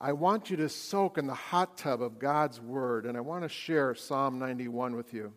I 0.00 0.12
want 0.12 0.50
you 0.50 0.56
to 0.58 0.68
soak 0.68 1.18
in 1.18 1.26
the 1.26 1.34
hot 1.34 1.78
tub 1.78 2.02
of 2.02 2.18
God's 2.18 2.60
Word, 2.60 3.06
and 3.06 3.16
I 3.16 3.20
want 3.20 3.42
to 3.44 3.48
share 3.48 3.94
Psalm 3.94 4.38
91 4.38 4.96
with 4.96 5.14
you. 5.14 5.32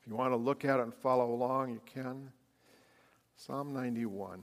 If 0.00 0.08
you 0.08 0.16
want 0.16 0.32
to 0.32 0.36
look 0.36 0.64
at 0.64 0.80
it 0.80 0.82
and 0.82 0.94
follow 0.94 1.32
along, 1.32 1.70
you 1.70 1.80
can. 1.86 2.32
Psalm 3.36 3.72
91. 3.72 4.42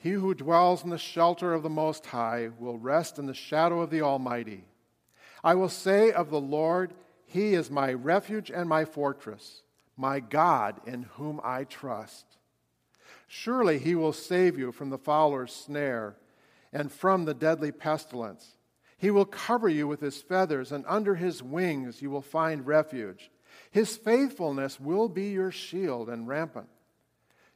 He 0.00 0.12
who 0.12 0.32
dwells 0.32 0.82
in 0.82 0.88
the 0.88 0.96
shelter 0.96 1.52
of 1.52 1.62
the 1.62 1.68
Most 1.68 2.06
High 2.06 2.48
will 2.58 2.78
rest 2.78 3.18
in 3.18 3.26
the 3.26 3.34
shadow 3.34 3.82
of 3.82 3.90
the 3.90 4.00
Almighty. 4.00 4.64
I 5.44 5.54
will 5.54 5.68
say 5.68 6.10
of 6.10 6.30
the 6.30 6.40
Lord, 6.40 6.94
He 7.30 7.54
is 7.54 7.70
my 7.70 7.92
refuge 7.92 8.50
and 8.50 8.68
my 8.68 8.84
fortress, 8.84 9.62
my 9.96 10.18
God 10.18 10.80
in 10.84 11.04
whom 11.04 11.40
I 11.44 11.62
trust. 11.62 12.26
Surely 13.28 13.78
He 13.78 13.94
will 13.94 14.12
save 14.12 14.58
you 14.58 14.72
from 14.72 14.90
the 14.90 14.98
fowler's 14.98 15.52
snare 15.52 16.16
and 16.72 16.90
from 16.90 17.26
the 17.26 17.34
deadly 17.34 17.70
pestilence. 17.70 18.56
He 18.98 19.12
will 19.12 19.24
cover 19.24 19.68
you 19.68 19.86
with 19.86 20.00
His 20.00 20.20
feathers, 20.20 20.72
and 20.72 20.84
under 20.88 21.14
His 21.14 21.40
wings 21.40 22.02
you 22.02 22.10
will 22.10 22.20
find 22.20 22.66
refuge. 22.66 23.30
His 23.70 23.96
faithfulness 23.96 24.80
will 24.80 25.08
be 25.08 25.30
your 25.30 25.52
shield 25.52 26.08
and 26.08 26.26
rampant. 26.26 26.68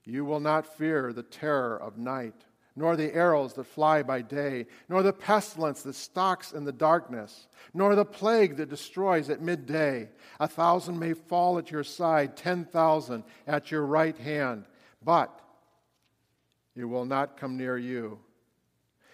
You 0.04 0.24
will 0.24 0.40
not 0.40 0.78
fear 0.78 1.12
the 1.12 1.24
terror 1.24 1.76
of 1.76 1.98
night, 1.98 2.44
nor 2.76 2.96
the 2.96 3.14
arrows 3.14 3.54
that 3.54 3.64
fly 3.64 4.02
by 4.02 4.20
day, 4.20 4.66
nor 4.88 5.02
the 5.02 5.12
pestilence 5.12 5.82
that 5.82 5.94
stalks 5.94 6.52
in 6.52 6.64
the 6.64 6.72
darkness, 6.72 7.46
nor 7.72 7.94
the 7.94 8.04
plague 8.04 8.56
that 8.56 8.68
destroys 8.68 9.30
at 9.30 9.40
midday. 9.40 10.08
A 10.40 10.48
thousand 10.48 10.98
may 10.98 11.12
fall 11.12 11.58
at 11.58 11.70
your 11.70 11.84
side, 11.84 12.36
ten 12.36 12.64
thousand 12.64 13.24
at 13.46 13.70
your 13.70 13.86
right 13.86 14.16
hand, 14.18 14.64
but 15.04 15.40
it 16.74 16.84
will 16.84 17.04
not 17.04 17.36
come 17.36 17.56
near 17.56 17.78
you. 17.78 18.18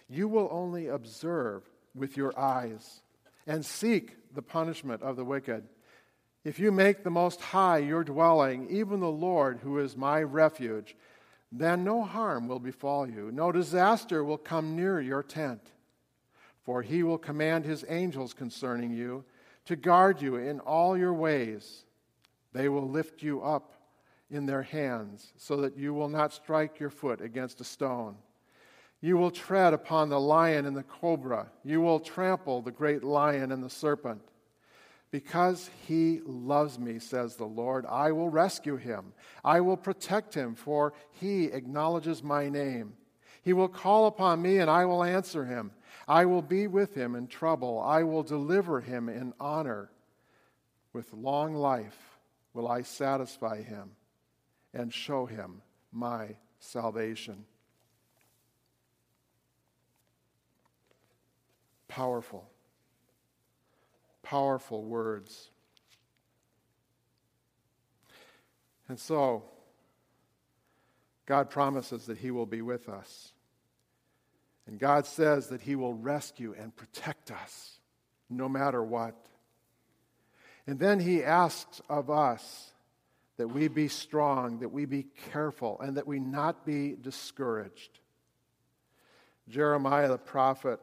You 0.08 0.26
will 0.26 0.48
only 0.50 0.88
observe 0.88 1.62
with 1.94 2.16
your 2.16 2.38
eyes 2.38 3.02
and 3.46 3.64
seek 3.64 4.16
the 4.34 4.42
punishment 4.42 5.02
of 5.02 5.16
the 5.16 5.24
wicked. 5.24 5.64
If 6.42 6.58
you 6.58 6.72
make 6.72 7.02
the 7.04 7.10
Most 7.10 7.40
High 7.40 7.78
your 7.78 8.02
dwelling, 8.02 8.68
even 8.70 9.00
the 9.00 9.10
Lord, 9.10 9.60
who 9.62 9.78
is 9.78 9.96
my 9.96 10.22
refuge, 10.22 10.96
then 11.52 11.82
no 11.82 12.02
harm 12.02 12.46
will 12.46 12.60
befall 12.60 13.08
you, 13.08 13.30
no 13.32 13.50
disaster 13.50 14.22
will 14.22 14.38
come 14.38 14.76
near 14.76 15.00
your 15.00 15.22
tent. 15.22 15.72
For 16.62 16.82
he 16.82 17.02
will 17.02 17.18
command 17.18 17.64
his 17.64 17.84
angels 17.88 18.34
concerning 18.34 18.92
you 18.92 19.24
to 19.64 19.76
guard 19.76 20.22
you 20.22 20.36
in 20.36 20.60
all 20.60 20.96
your 20.96 21.14
ways. 21.14 21.84
They 22.52 22.68
will 22.68 22.88
lift 22.88 23.22
you 23.22 23.42
up 23.42 23.74
in 24.30 24.46
their 24.46 24.62
hands 24.62 25.32
so 25.36 25.56
that 25.62 25.76
you 25.76 25.92
will 25.92 26.08
not 26.08 26.32
strike 26.32 26.78
your 26.78 26.90
foot 26.90 27.20
against 27.20 27.60
a 27.60 27.64
stone. 27.64 28.16
You 29.00 29.16
will 29.16 29.30
tread 29.30 29.72
upon 29.72 30.08
the 30.08 30.20
lion 30.20 30.66
and 30.66 30.76
the 30.76 30.82
cobra. 30.82 31.50
You 31.64 31.80
will 31.80 32.00
trample 32.00 32.60
the 32.60 32.70
great 32.70 33.02
lion 33.02 33.50
and 33.50 33.62
the 33.62 33.70
serpent. 33.70 34.20
Because 35.10 35.70
he 35.88 36.20
loves 36.24 36.78
me, 36.78 37.00
says 37.00 37.34
the 37.34 37.44
Lord, 37.44 37.84
I 37.86 38.12
will 38.12 38.28
rescue 38.28 38.76
him. 38.76 39.12
I 39.44 39.60
will 39.60 39.76
protect 39.76 40.34
him, 40.34 40.54
for 40.54 40.92
he 41.10 41.46
acknowledges 41.46 42.22
my 42.22 42.48
name. 42.48 42.94
He 43.42 43.52
will 43.52 43.68
call 43.68 44.06
upon 44.06 44.40
me, 44.40 44.58
and 44.58 44.70
I 44.70 44.84
will 44.84 45.02
answer 45.02 45.44
him. 45.44 45.72
I 46.06 46.26
will 46.26 46.42
be 46.42 46.66
with 46.66 46.94
him 46.94 47.16
in 47.16 47.26
trouble. 47.26 47.80
I 47.80 48.04
will 48.04 48.22
deliver 48.22 48.80
him 48.80 49.08
in 49.08 49.32
honor. 49.40 49.90
With 50.92 51.12
long 51.12 51.54
life 51.54 52.18
will 52.52 52.68
I 52.68 52.82
satisfy 52.82 53.62
him 53.62 53.90
and 54.72 54.92
show 54.92 55.26
him 55.26 55.62
my 55.92 56.36
salvation. 56.60 57.44
Powerful, 61.88 62.48
powerful 64.30 64.84
words. 64.84 65.50
And 68.86 68.96
so, 68.96 69.42
God 71.26 71.50
promises 71.50 72.06
that 72.06 72.18
He 72.18 72.30
will 72.30 72.46
be 72.46 72.62
with 72.62 72.88
us. 72.88 73.32
And 74.68 74.78
God 74.78 75.06
says 75.06 75.48
that 75.48 75.60
He 75.60 75.74
will 75.74 75.94
rescue 75.94 76.54
and 76.56 76.74
protect 76.74 77.32
us 77.32 77.80
no 78.28 78.48
matter 78.48 78.84
what. 78.84 79.16
And 80.64 80.78
then 80.78 81.00
He 81.00 81.24
asks 81.24 81.82
of 81.88 82.08
us 82.08 82.70
that 83.36 83.48
we 83.48 83.66
be 83.66 83.88
strong, 83.88 84.60
that 84.60 84.70
we 84.70 84.84
be 84.84 85.06
careful, 85.32 85.80
and 85.80 85.96
that 85.96 86.06
we 86.06 86.20
not 86.20 86.64
be 86.64 86.94
discouraged. 86.94 87.98
Jeremiah 89.48 90.06
the 90.06 90.18
prophet, 90.18 90.78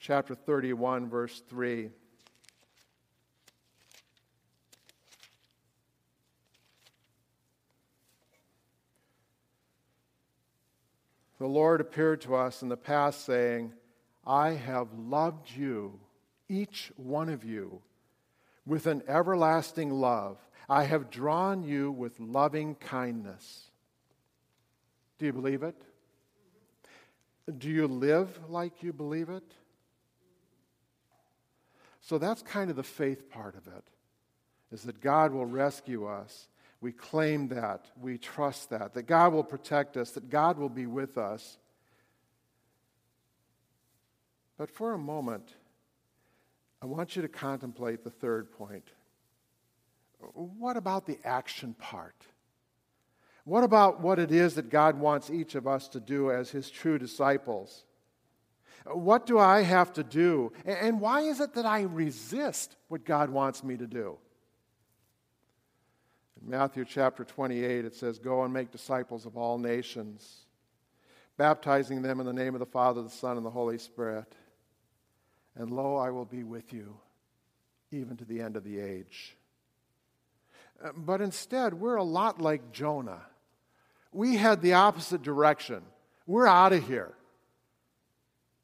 chapter 0.00 0.34
31, 0.34 1.10
verse 1.10 1.42
3. 1.50 1.90
The 11.38 11.46
Lord 11.46 11.80
appeared 11.80 12.22
to 12.22 12.34
us 12.34 12.62
in 12.62 12.68
the 12.68 12.76
past 12.76 13.24
saying, 13.24 13.72
I 14.26 14.50
have 14.50 14.88
loved 14.98 15.50
you, 15.54 16.00
each 16.48 16.92
one 16.96 17.28
of 17.28 17.44
you, 17.44 17.80
with 18.66 18.86
an 18.86 19.02
everlasting 19.06 19.90
love. 19.90 20.38
I 20.68 20.84
have 20.84 21.10
drawn 21.10 21.62
you 21.62 21.90
with 21.90 22.18
loving 22.20 22.74
kindness. 22.74 23.70
Do 25.18 25.26
you 25.26 25.32
believe 25.32 25.62
it? 25.62 25.76
Do 27.58 27.68
you 27.68 27.86
live 27.86 28.38
like 28.48 28.82
you 28.82 28.92
believe 28.92 29.28
it? 29.28 29.44
So 32.10 32.18
that's 32.18 32.42
kind 32.42 32.68
of 32.68 32.76
the 32.76 32.82
faith 32.82 33.30
part 33.30 33.54
of 33.54 33.66
it, 33.68 33.84
is 34.70 34.82
that 34.82 35.00
God 35.00 35.32
will 35.32 35.46
rescue 35.46 36.06
us 36.06 36.48
we 36.80 36.92
claim 36.92 37.48
that. 37.48 37.86
We 38.00 38.16
trust 38.16 38.70
that. 38.70 38.94
That 38.94 39.02
God 39.02 39.32
will 39.32 39.44
protect 39.44 39.96
us, 39.96 40.12
that 40.12 40.30
God 40.30 40.58
will 40.58 40.70
be 40.70 40.86
with 40.86 41.18
us. 41.18 41.58
But 44.56 44.70
for 44.70 44.92
a 44.92 44.98
moment, 44.98 45.54
I 46.82 46.86
want 46.86 47.16
you 47.16 47.22
to 47.22 47.28
contemplate 47.28 48.02
the 48.02 48.10
third 48.10 48.50
point. 48.50 48.88
What 50.34 50.76
about 50.76 51.06
the 51.06 51.18
action 51.24 51.74
part? 51.74 52.26
What 53.44 53.64
about 53.64 54.00
what 54.00 54.18
it 54.18 54.32
is 54.32 54.54
that 54.54 54.70
God 54.70 54.98
wants 54.98 55.30
each 55.30 55.54
of 55.54 55.66
us 55.66 55.88
to 55.88 56.00
do 56.00 56.30
as 56.30 56.50
His 56.50 56.70
true 56.70 56.98
disciples? 56.98 57.84
What 58.86 59.26
do 59.26 59.38
I 59.38 59.62
have 59.62 59.92
to 59.94 60.02
do? 60.02 60.52
And 60.64 61.00
why 61.00 61.22
is 61.22 61.40
it 61.40 61.54
that 61.54 61.66
I 61.66 61.82
resist 61.82 62.76
what 62.88 63.04
God 63.04 63.30
wants 63.30 63.62
me 63.62 63.76
to 63.76 63.86
do? 63.86 64.16
In 66.42 66.50
Matthew 66.50 66.84
chapter 66.84 67.24
28, 67.24 67.84
it 67.84 67.94
says, 67.94 68.18
Go 68.18 68.44
and 68.44 68.52
make 68.52 68.70
disciples 68.70 69.26
of 69.26 69.36
all 69.36 69.58
nations, 69.58 70.46
baptizing 71.36 72.02
them 72.02 72.20
in 72.20 72.26
the 72.26 72.32
name 72.32 72.54
of 72.54 72.60
the 72.60 72.66
Father, 72.66 73.02
the 73.02 73.10
Son, 73.10 73.36
and 73.36 73.44
the 73.44 73.50
Holy 73.50 73.78
Spirit. 73.78 74.34
And 75.54 75.70
lo, 75.70 75.96
I 75.96 76.10
will 76.10 76.24
be 76.24 76.42
with 76.42 76.72
you 76.72 76.96
even 77.92 78.16
to 78.16 78.24
the 78.24 78.40
end 78.40 78.56
of 78.56 78.64
the 78.64 78.78
age. 78.78 79.36
Uh, 80.82 80.90
but 80.96 81.20
instead, 81.20 81.74
we're 81.74 81.96
a 81.96 82.04
lot 82.04 82.40
like 82.40 82.72
Jonah. 82.72 83.22
We 84.12 84.36
had 84.36 84.62
the 84.62 84.74
opposite 84.74 85.22
direction. 85.22 85.82
We're 86.26 86.46
out 86.46 86.72
of 86.72 86.86
here 86.86 87.14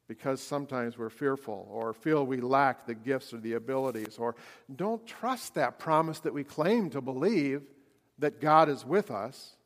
because 0.08 0.40
sometimes 0.40 0.96
we're 0.96 1.10
fearful 1.10 1.68
or 1.70 1.92
feel 1.92 2.24
we 2.24 2.40
lack 2.40 2.86
the 2.86 2.94
gifts 2.94 3.32
or 3.32 3.38
the 3.38 3.54
abilities 3.54 4.18
or 4.18 4.36
don't 4.74 5.06
trust 5.06 5.54
that 5.54 5.78
promise 5.78 6.20
that 6.20 6.32
we 6.32 6.44
claim 6.44 6.90
to 6.90 7.00
believe 7.00 7.62
that 8.18 8.40
God 8.40 8.68
is 8.68 8.84
with 8.84 9.10
us. 9.10 9.56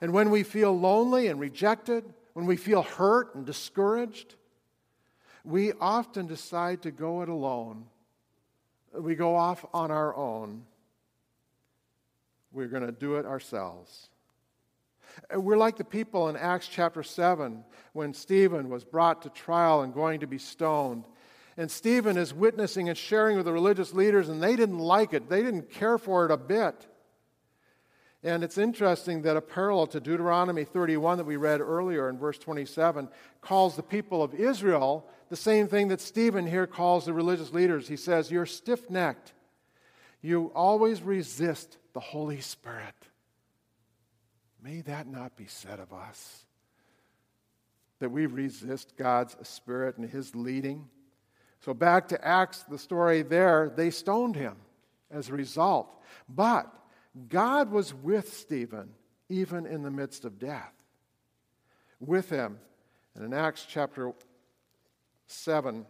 And 0.00 0.12
when 0.12 0.30
we 0.30 0.42
feel 0.42 0.78
lonely 0.78 1.28
and 1.28 1.38
rejected, 1.38 2.04
when 2.32 2.46
we 2.46 2.56
feel 2.56 2.82
hurt 2.82 3.34
and 3.34 3.46
discouraged, 3.46 4.34
we 5.44 5.72
often 5.80 6.26
decide 6.26 6.82
to 6.82 6.90
go 6.90 7.22
it 7.22 7.28
alone. 7.28 7.86
We 8.92 9.14
go 9.14 9.36
off 9.36 9.64
on 9.72 9.90
our 9.90 10.14
own. 10.14 10.64
We're 12.52 12.68
going 12.68 12.86
to 12.86 12.92
do 12.92 13.16
it 13.16 13.26
ourselves. 13.26 14.08
Uh, 15.34 15.40
we're 15.40 15.56
like 15.56 15.76
the 15.76 15.84
people 15.84 16.28
in 16.28 16.36
Acts 16.36 16.68
chapter 16.68 17.02
7 17.02 17.64
when 17.92 18.14
Stephen 18.14 18.68
was 18.68 18.84
brought 18.84 19.22
to 19.22 19.30
trial 19.30 19.82
and 19.82 19.94
going 19.94 20.20
to 20.20 20.26
be 20.26 20.38
stoned. 20.38 21.06
And 21.56 21.70
Stephen 21.70 22.16
is 22.16 22.34
witnessing 22.34 22.88
and 22.88 22.98
sharing 22.98 23.36
with 23.36 23.46
the 23.46 23.52
religious 23.52 23.92
leaders, 23.92 24.28
and 24.28 24.42
they 24.42 24.56
didn't 24.56 24.78
like 24.78 25.12
it. 25.14 25.28
They 25.28 25.42
didn't 25.42 25.70
care 25.70 25.98
for 25.98 26.24
it 26.24 26.32
a 26.32 26.36
bit. 26.36 26.86
And 28.24 28.42
it's 28.42 28.56
interesting 28.56 29.22
that 29.22 29.36
a 29.36 29.42
parallel 29.42 29.86
to 29.88 30.00
Deuteronomy 30.00 30.64
31 30.64 31.18
that 31.18 31.24
we 31.24 31.36
read 31.36 31.60
earlier 31.60 32.08
in 32.08 32.18
verse 32.18 32.38
27 32.38 33.08
calls 33.42 33.76
the 33.76 33.82
people 33.82 34.22
of 34.22 34.34
Israel 34.34 35.06
the 35.28 35.36
same 35.36 35.68
thing 35.68 35.88
that 35.88 36.00
Stephen 36.00 36.46
here 36.46 36.66
calls 36.66 37.04
the 37.04 37.12
religious 37.12 37.52
leaders. 37.52 37.86
He 37.86 37.96
says, 37.96 38.30
You're 38.30 38.46
stiff 38.46 38.88
necked. 38.88 39.34
You 40.22 40.50
always 40.54 41.02
resist 41.02 41.76
the 41.92 42.00
Holy 42.00 42.40
Spirit. 42.40 42.94
May 44.64 44.80
that 44.80 45.06
not 45.06 45.36
be 45.36 45.46
said 45.46 45.78
of 45.78 45.92
us. 45.92 46.46
That 47.98 48.10
we 48.10 48.24
resist 48.24 48.96
God's 48.96 49.36
Spirit 49.46 49.98
and 49.98 50.08
His 50.08 50.34
leading. 50.34 50.88
So, 51.60 51.74
back 51.74 52.08
to 52.08 52.26
Acts, 52.26 52.62
the 52.62 52.78
story 52.78 53.22
there, 53.22 53.70
they 53.74 53.90
stoned 53.90 54.36
him 54.36 54.56
as 55.10 55.28
a 55.28 55.34
result. 55.34 56.02
But 56.28 56.74
God 57.28 57.70
was 57.70 57.94
with 57.94 58.34
Stephen 58.34 58.90
even 59.28 59.66
in 59.66 59.82
the 59.82 59.90
midst 59.90 60.24
of 60.24 60.38
death. 60.38 60.72
With 62.00 62.28
him. 62.28 62.58
And 63.14 63.24
in 63.24 63.32
Acts 63.32 63.66
chapter 63.68 64.12
7, 65.26 65.86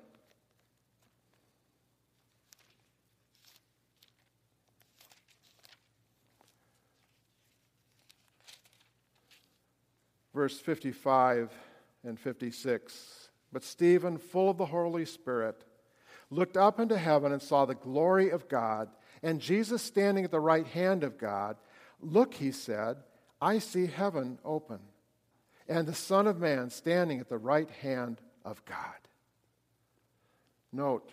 verse 10.34 10.58
55 10.58 11.52
and 12.04 12.18
56. 12.18 13.28
But 13.52 13.62
Stephen, 13.62 14.18
full 14.18 14.50
of 14.50 14.58
the 14.58 14.66
Holy 14.66 15.04
Spirit, 15.04 15.64
looked 16.30 16.56
up 16.56 16.80
into 16.80 16.98
heaven 16.98 17.32
and 17.32 17.40
saw 17.40 17.64
the 17.64 17.74
glory 17.74 18.30
of 18.30 18.48
God 18.48 18.88
and 19.22 19.40
Jesus 19.40 19.80
standing 19.80 20.24
at 20.24 20.30
the 20.30 20.40
right 20.40 20.66
hand 20.66 21.04
of 21.04 21.16
God. 21.16 21.56
Look, 22.00 22.34
he 22.34 22.52
said, 22.52 22.96
I 23.40 23.58
see 23.58 23.86
heaven 23.86 24.38
open, 24.44 24.80
and 25.68 25.86
the 25.86 25.94
Son 25.94 26.26
of 26.26 26.38
Man 26.38 26.68
standing 26.70 27.20
at 27.20 27.28
the 27.28 27.38
right 27.38 27.70
hand 27.70 28.20
of 28.44 28.62
God. 28.64 28.76
Note 30.72 31.12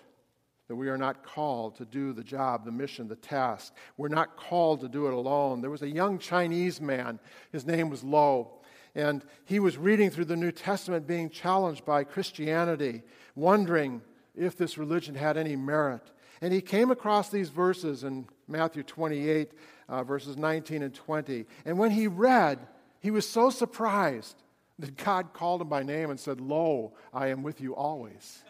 that 0.67 0.75
we 0.75 0.89
are 0.89 0.97
not 0.97 1.23
called 1.23 1.75
to 1.75 1.85
do 1.85 2.13
the 2.13 2.23
job, 2.23 2.65
the 2.65 2.71
mission, 2.71 3.07
the 3.07 3.15
task. 3.15 3.73
We're 3.97 4.07
not 4.07 4.37
called 4.37 4.81
to 4.81 4.89
do 4.89 5.07
it 5.07 5.13
alone. 5.13 5.61
There 5.61 5.69
was 5.69 5.81
a 5.81 5.89
young 5.89 6.17
Chinese 6.17 6.81
man, 6.81 7.19
his 7.51 7.65
name 7.65 7.89
was 7.89 8.03
Lo 8.03 8.60
and 8.95 9.23
he 9.45 9.59
was 9.59 9.77
reading 9.77 10.09
through 10.09 10.25
the 10.25 10.35
New 10.35 10.51
Testament, 10.51 11.07
being 11.07 11.29
challenged 11.29 11.85
by 11.85 12.03
Christianity, 12.03 13.03
wondering 13.35 14.01
if 14.35 14.57
this 14.57 14.77
religion 14.77 15.15
had 15.15 15.37
any 15.37 15.55
merit. 15.55 16.11
And 16.41 16.53
he 16.53 16.61
came 16.61 16.91
across 16.91 17.29
these 17.29 17.49
verses 17.49 18.03
in 18.03 18.27
Matthew 18.47 18.83
28, 18.83 19.51
uh, 19.87 20.03
verses 20.03 20.37
19 20.37 20.83
and 20.83 20.93
20. 20.93 21.45
And 21.65 21.77
when 21.77 21.91
he 21.91 22.07
read, 22.07 22.59
he 22.99 23.11
was 23.11 23.29
so 23.29 23.49
surprised 23.49 24.35
that 24.79 24.97
God 24.97 25.33
called 25.33 25.61
him 25.61 25.69
by 25.69 25.83
name 25.83 26.09
and 26.09 26.19
said, 26.19 26.41
Lo, 26.41 26.93
I 27.13 27.27
am 27.27 27.43
with 27.43 27.61
you 27.61 27.75
always. 27.75 28.43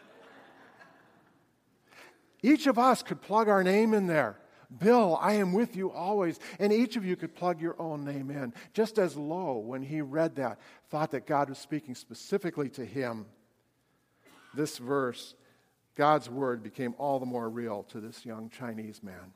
Each 2.41 2.65
of 2.65 2.79
us 2.79 3.03
could 3.03 3.21
plug 3.21 3.49
our 3.49 3.63
name 3.63 3.93
in 3.93 4.07
there. 4.07 4.37
Bill, 4.79 5.17
I 5.21 5.33
am 5.33 5.53
with 5.53 5.75
you 5.75 5.91
always. 5.91 6.39
And 6.59 6.71
each 6.71 6.95
of 6.95 7.05
you 7.05 7.15
could 7.15 7.35
plug 7.35 7.61
your 7.61 7.79
own 7.79 8.05
name 8.05 8.31
in. 8.31 8.53
Just 8.73 8.97
as 8.97 9.17
Lo, 9.17 9.57
when 9.57 9.81
he 9.81 10.01
read 10.01 10.35
that, 10.35 10.59
thought 10.89 11.11
that 11.11 11.27
God 11.27 11.49
was 11.49 11.57
speaking 11.57 11.95
specifically 11.95 12.69
to 12.69 12.85
him. 12.85 13.25
This 14.53 14.77
verse, 14.77 15.35
God's 15.95 16.29
word, 16.29 16.63
became 16.63 16.95
all 16.97 17.19
the 17.19 17.25
more 17.25 17.49
real 17.49 17.83
to 17.89 17.99
this 17.99 18.25
young 18.25 18.49
Chinese 18.49 19.03
man. 19.03 19.33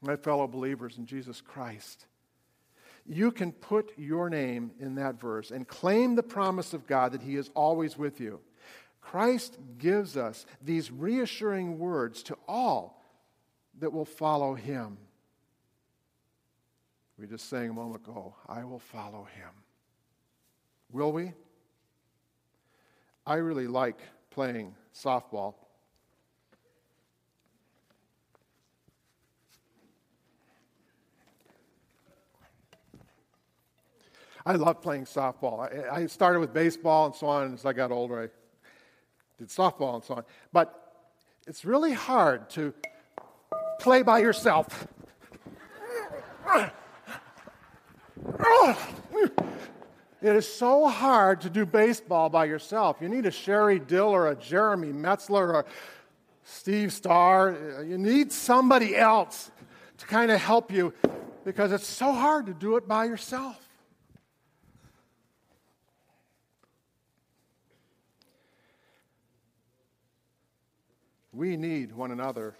My 0.00 0.16
fellow 0.16 0.46
believers 0.46 0.98
in 0.98 1.06
Jesus 1.06 1.40
Christ, 1.40 2.06
you 3.06 3.30
can 3.30 3.52
put 3.52 3.92
your 3.96 4.28
name 4.30 4.72
in 4.80 4.96
that 4.96 5.20
verse 5.20 5.50
and 5.50 5.66
claim 5.66 6.14
the 6.14 6.22
promise 6.22 6.74
of 6.74 6.86
God 6.86 7.12
that 7.12 7.22
He 7.22 7.36
is 7.36 7.50
always 7.54 7.96
with 7.96 8.20
you. 8.20 8.40
Christ 9.00 9.58
gives 9.78 10.16
us 10.16 10.46
these 10.62 10.90
reassuring 10.90 11.78
words 11.78 12.22
to 12.24 12.38
all 12.48 13.03
that 13.80 13.92
will 13.92 14.04
follow 14.04 14.54
him. 14.54 14.96
We 17.18 17.26
just 17.26 17.48
sang 17.48 17.70
a 17.70 17.72
moment 17.72 18.06
ago, 18.06 18.34
I 18.48 18.64
will 18.64 18.78
follow 18.78 19.26
him. 19.34 19.50
Will 20.90 21.12
we? 21.12 21.32
I 23.26 23.36
really 23.36 23.66
like 23.66 23.98
playing 24.30 24.74
softball. 24.94 25.54
I 34.46 34.56
love 34.56 34.82
playing 34.82 35.06
softball. 35.06 35.60
I, 35.60 36.02
I, 36.02 36.06
started 36.06 36.40
with 36.40 36.52
baseball 36.52 37.06
and 37.06 37.14
so 37.14 37.28
on. 37.28 37.54
As 37.54 37.64
I 37.64 37.72
got 37.72 37.90
older, 37.90 38.24
I 38.24 38.28
did 39.38 39.48
softball 39.48 39.94
and 39.94 40.04
so 40.04 40.16
on. 40.16 40.24
But 40.52 41.08
it's 41.46 41.64
really 41.64 41.92
hard 41.92 42.50
to 42.50 42.74
play 43.84 44.02
by 44.02 44.18
yourself. 44.18 44.88
It 50.22 50.36
is 50.36 50.50
so 50.50 50.88
hard 50.88 51.42
to 51.42 51.50
do 51.50 51.66
baseball 51.66 52.30
by 52.30 52.46
yourself. 52.46 52.96
You 53.02 53.10
need 53.10 53.26
a 53.26 53.30
Sherry 53.30 53.78
Dill 53.78 54.08
or 54.08 54.28
a 54.28 54.36
Jeremy 54.36 54.90
Metzler 54.90 55.52
or 55.52 55.66
Steve 56.44 56.94
Starr. 56.94 57.84
You 57.86 57.98
need 57.98 58.32
somebody 58.32 58.96
else 58.96 59.50
to 59.98 60.06
kind 60.06 60.30
of 60.30 60.40
help 60.40 60.72
you 60.72 60.94
because 61.44 61.70
it's 61.70 61.86
so 61.86 62.10
hard 62.10 62.46
to 62.46 62.54
do 62.54 62.76
it 62.76 62.88
by 62.88 63.04
yourself. 63.04 63.60
We 71.34 71.58
need 71.58 71.92
one 71.92 72.12
another. 72.12 72.54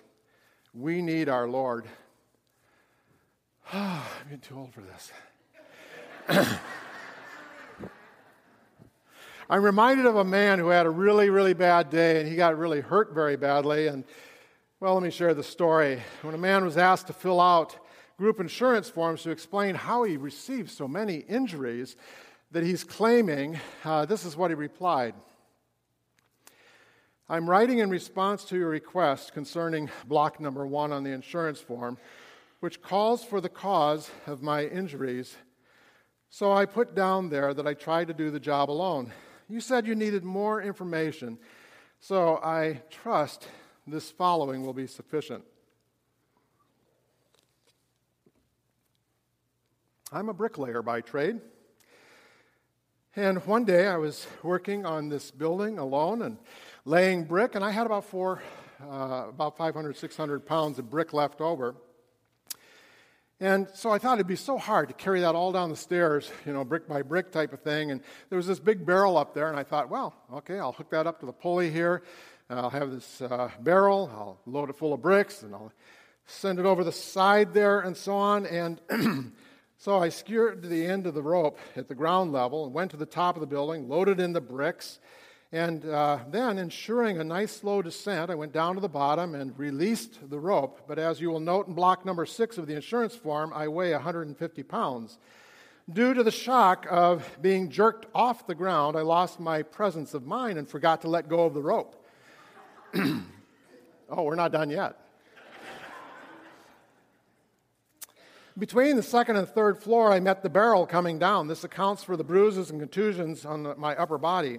We 0.77 1.03
need 1.03 1.29
our 1.29 1.47
Lord. 1.47 1.85
I'm 3.73 4.03
getting 4.25 4.41
too 4.41 4.59
old 4.59 4.73
for 4.75 4.81
this. 4.81 5.13
I'm 9.49 9.63
reminded 9.63 10.07
of 10.07 10.17
a 10.17 10.25
man 10.25 10.59
who 10.59 10.71
had 10.71 10.87
a 10.87 10.91
really, 10.91 11.31
really 11.31 11.53
bad 11.53 11.91
day 11.91 12.19
and 12.19 12.29
he 12.29 12.35
got 12.35 12.59
really 12.59 12.81
hurt 12.81 13.15
very 13.15 13.37
badly. 13.37 13.87
And, 13.87 14.03
well, 14.81 14.95
let 14.95 15.05
me 15.05 15.11
share 15.11 15.33
the 15.33 15.45
story. 15.45 16.03
When 16.23 16.35
a 16.35 16.39
man 16.39 16.65
was 16.65 16.77
asked 16.77 17.07
to 17.07 17.13
fill 17.13 17.41
out 17.41 17.79
group 18.19 18.41
insurance 18.41 18.89
forms 18.91 19.23
to 19.23 19.31
explain 19.31 19.77
how 19.77 20.03
he 20.03 20.17
received 20.17 20.73
so 20.73 20.89
many 20.89 21.19
injuries 21.19 21.95
that 22.51 22.65
he's 22.65 22.83
claiming, 22.83 23.61
uh, 23.85 24.07
this 24.07 24.25
is 24.25 24.37
what 24.37 24.51
he 24.51 24.57
replied 24.57 25.15
I'm 27.27 27.49
writing 27.49 27.79
in 27.79 27.89
response 27.89 28.45
to 28.47 28.59
your 28.59 28.69
request 28.69 29.33
concerning 29.33 29.89
block 30.07 30.41
number 30.41 30.67
one 30.67 30.93
on 30.93 31.05
the 31.05 31.13
insurance 31.13 31.59
form, 31.59 31.97
which 32.61 32.83
calls 32.83 33.25
for 33.25 33.41
the 33.41 33.49
cause 33.49 34.11
of 34.27 34.43
my 34.43 34.67
injuries. 34.67 35.35
So 36.29 36.53
I 36.53 36.67
put 36.67 36.95
down 36.95 37.31
there 37.31 37.55
that 37.55 37.67
I 37.67 37.73
tried 37.73 38.09
to 38.09 38.15
do 38.15 38.31
the 38.31 38.39
job 38.39 38.71
alone. 38.71 39.11
You 39.49 39.63
said 39.63 39.87
you 39.87 39.95
needed 39.95 40.23
more 40.23 40.61
information, 40.61 41.39
so 41.99 42.41
I 42.45 42.83
trust 42.91 43.49
this 43.87 44.11
following 44.11 44.63
will 44.63 44.75
be 44.75 44.87
sufficient. 44.87 45.45
I'm 50.13 50.29
a 50.29 50.35
bricklayer 50.35 50.83
by 50.83 51.01
trade. 51.01 51.41
And 53.17 53.39
one 53.47 53.65
day 53.65 53.87
I 53.87 53.97
was 53.97 54.27
working 54.43 54.85
on 54.85 55.09
this 55.09 55.31
building 55.31 55.79
alone 55.79 56.21
and 56.21 56.37
laying 56.85 57.25
brick, 57.25 57.55
and 57.55 57.65
I 57.65 57.71
had 57.71 57.87
about 57.87 58.05
four, 58.05 58.43
uh, 58.83 59.27
about 59.29 59.57
500, 59.57 59.97
600 59.97 60.45
pounds 60.45 60.79
of 60.79 60.91
brick 60.91 61.13
left 61.13 61.41
over. 61.41 61.75
And 63.41 63.69
so 63.75 63.91
I 63.91 63.99
thought 63.99 64.15
it'd 64.19 64.27
be 64.27 64.37
so 64.37 64.59
hard 64.59 64.89
to 64.89 64.95
carry 64.95 65.21
that 65.21 65.35
all 65.35 65.51
down 65.51 65.71
the 65.71 65.77
stairs, 65.77 66.31
you 66.47 66.53
know, 66.53 66.65
brick 66.65 66.87
by 66.87 67.03
brick 67.03 67.33
type 67.33 67.53
of 67.53 67.61
thing. 67.63 67.91
And 67.91 68.01
there 68.29 68.37
was 68.37 68.47
this 68.47 68.61
big 68.61 68.87
barrel 68.87 69.17
up 69.17 69.35
there, 69.35 69.49
and 69.49 69.59
I 69.59 69.65
thought, 69.65 69.89
well, 69.89 70.15
okay, 70.33 70.59
I'll 70.59 70.73
hook 70.73 70.91
that 70.91 71.07
up 71.07 71.21
to 71.21 71.27
the 71.27 71.33
pulley 71.33 71.71
here. 71.71 72.03
I'll 72.51 72.71
have 72.71 72.91
this 72.91 73.23
uh, 73.23 73.51
barrel, 73.61 74.11
I'll 74.13 74.39
load 74.47 74.69
it 74.69 74.77
full 74.77 74.93
of 74.93 75.01
bricks, 75.01 75.43
and 75.43 75.55
I'll 75.55 75.73
send 76.27 76.59
it 76.59 76.67
over 76.67 76.85
the 76.85 76.93
side 76.93 77.55
there, 77.55 77.81
and 77.81 77.97
so 77.97 78.15
on. 78.15 78.47
And 78.47 78.81
so 79.79 79.99
I 79.99 80.11
secured 80.11 80.63
the 80.63 80.87
end 80.87 81.07
of 81.07 81.15
the 81.15 81.23
rope 81.23 81.59
at 81.75 81.89
the 81.89 81.95
ground 81.95 82.33
level 82.33 82.67
and 82.67 82.75
went 82.75 82.91
to 82.91 82.99
the 82.99 83.07
top 83.07 83.37
of 83.37 83.41
the 83.41 83.47
building, 83.47 83.89
loaded 83.89 84.21
in 84.21 84.35
the 84.35 84.43
bricks, 84.43 85.01
and 85.55 85.85
uh, 85.85 86.19
then, 86.33 86.59
ensuring 86.59 87.19
a 87.19 87.23
nice 87.23 87.53
slow 87.53 87.81
descent, 87.81 88.29
I 88.29 88.35
went 88.35 88.53
down 88.53 88.75
to 88.75 88.81
the 88.81 88.89
bottom 88.89 89.37
and 89.37 89.57
released 89.57 90.29
the 90.29 90.41
rope. 90.41 90.81
But 90.89 90.99
as 90.99 91.21
you 91.21 91.31
will 91.31 91.39
note 91.39 91.69
in 91.69 91.75
block 91.75 92.05
number 92.05 92.27
six 92.27 92.59
of 92.59 92.67
the 92.67 92.75
insurance 92.75 93.15
form, 93.15 93.53
I 93.55 93.69
weigh 93.69 93.93
150 93.93 94.63
pounds. 94.65 95.17
Due 95.93 96.13
to 96.13 96.25
the 96.25 96.33
shock 96.33 96.89
of 96.91 97.39
being 97.41 97.71
jerked 97.71 98.07
off 98.17 98.49
the 98.49 98.55
ground, 98.57 98.97
I 98.97 99.03
lost 99.03 99.39
my 99.39 99.63
presence 99.63 100.13
of 100.13 100.27
mind 100.27 100.59
and 100.59 100.69
forgot 100.69 101.03
to 101.03 101.09
let 101.09 101.29
go 101.29 101.45
of 101.45 101.55
the 101.55 101.63
rope. 101.63 102.05
oh, 102.97 104.23
we're 104.25 104.35
not 104.35 104.51
done 104.51 104.71
yet. 104.71 104.99
Between 108.59 108.97
the 108.97 109.05
second 109.05 109.37
and 109.37 109.49
third 109.49 109.79
floor, 109.79 110.11
I 110.11 110.19
met 110.19 110.43
the 110.43 110.51
barrel 110.51 110.85
coming 110.85 111.21
down. 111.21 111.47
This 111.47 111.63
accounts 111.63 112.03
for 112.03 112.17
the 112.17 112.25
bruises 112.25 112.71
and 112.71 112.81
contusions 112.81 113.47
on 113.47 113.79
my 113.79 113.95
upper 113.95 114.19
body. 114.19 114.59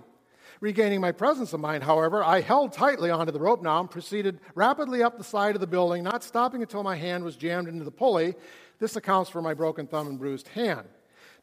Regaining 0.62 1.02
my 1.02 1.12
presence 1.12 1.54
of 1.54 1.60
mind, 1.60 1.84
however, 1.84 2.24
I 2.24 2.42
held 2.42 2.72
tightly 2.72 3.10
onto 3.10 3.32
the 3.32 3.40
rope 3.40 3.62
now 3.62 3.80
and 3.82 3.92
proceeded 3.92 4.40
rapidly 4.56 5.04
up 5.04 5.18
the 5.18 5.24
side 5.24 5.56
of 5.56 5.62
the 5.62 5.68
building, 5.68 6.04
not 6.04 6.24
stopping 6.24 6.62
until 6.62 6.84
my 6.84 6.96
hand 6.96 7.24
was 7.24 7.36
jammed 7.36 7.68
into 7.68 7.84
the 7.84 7.92
pulley. 7.92 8.36
This 8.80 8.96
accounts 8.96 9.30
for 9.30 9.42
my 9.42 9.54
broken 9.54 9.88
thumb 9.88 10.08
and 10.08 10.20
bruised 10.20 10.48
hand. 10.50 10.88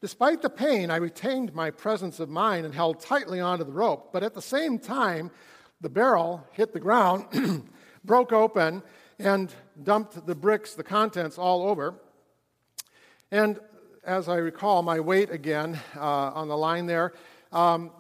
Despite 0.00 0.42
the 0.42 0.50
pain, 0.50 0.90
I 0.90 0.96
retained 0.96 1.54
my 1.54 1.70
presence 1.70 2.20
of 2.20 2.28
mind 2.28 2.64
and 2.66 2.74
held 2.74 3.00
tightly 3.00 3.38
onto 3.38 3.64
the 3.64 3.72
rope, 3.72 4.12
but 4.12 4.22
at 4.22 4.34
the 4.34 4.42
same 4.42 4.78
time, 4.78 5.30
the 5.80 5.88
barrel 5.88 6.46
hit 6.52 6.72
the 6.72 6.80
ground, 6.80 7.68
broke 8.04 8.32
open, 8.32 8.82
and 9.18 9.52
dumped 9.82 10.26
the 10.26 10.34
bricks, 10.34 10.74
the 10.74 10.82
contents, 10.82 11.38
all 11.38 11.62
over. 11.62 11.94
And 13.30 13.60
as 14.04 14.28
I 14.28 14.36
recall, 14.36 14.82
my 14.82 14.98
weight 14.98 15.30
again 15.30 15.78
uh, 15.96 16.00
on 16.34 16.48
the 16.48 16.56
line 16.56 16.86
there, 16.86 17.12
um, 17.52 17.92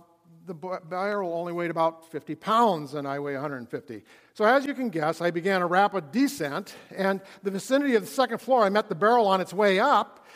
the 0.46 0.54
barrel 0.54 1.34
only 1.34 1.52
weighed 1.52 1.70
about 1.70 2.10
50 2.10 2.34
pounds 2.34 2.94
and 2.94 3.06
I 3.06 3.18
weigh 3.18 3.34
150. 3.34 4.02
So, 4.34 4.44
as 4.44 4.66
you 4.66 4.74
can 4.74 4.88
guess, 4.88 5.20
I 5.20 5.30
began 5.30 5.62
a 5.62 5.66
rapid 5.66 6.10
descent, 6.10 6.74
and 6.94 7.20
the 7.42 7.50
vicinity 7.50 7.94
of 7.94 8.02
the 8.02 8.08
second 8.08 8.38
floor, 8.38 8.64
I 8.64 8.68
met 8.68 8.88
the 8.88 8.94
barrel 8.94 9.26
on 9.26 9.40
its 9.40 9.52
way 9.52 9.78
up. 9.78 10.26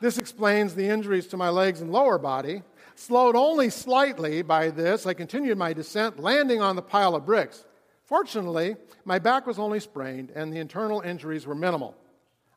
This 0.00 0.18
explains 0.18 0.74
the 0.74 0.86
injuries 0.86 1.26
to 1.28 1.36
my 1.36 1.48
legs 1.48 1.80
and 1.80 1.92
lower 1.92 2.18
body. 2.18 2.62
Slowed 2.96 3.36
only 3.36 3.70
slightly 3.70 4.42
by 4.42 4.70
this, 4.70 5.06
I 5.06 5.14
continued 5.14 5.56
my 5.56 5.72
descent, 5.72 6.18
landing 6.18 6.60
on 6.60 6.76
the 6.76 6.82
pile 6.82 7.14
of 7.14 7.24
bricks. 7.24 7.64
Fortunately, 8.04 8.76
my 9.04 9.18
back 9.18 9.46
was 9.46 9.58
only 9.58 9.80
sprained, 9.80 10.30
and 10.34 10.52
the 10.52 10.58
internal 10.58 11.00
injuries 11.00 11.46
were 11.46 11.54
minimal. 11.54 11.96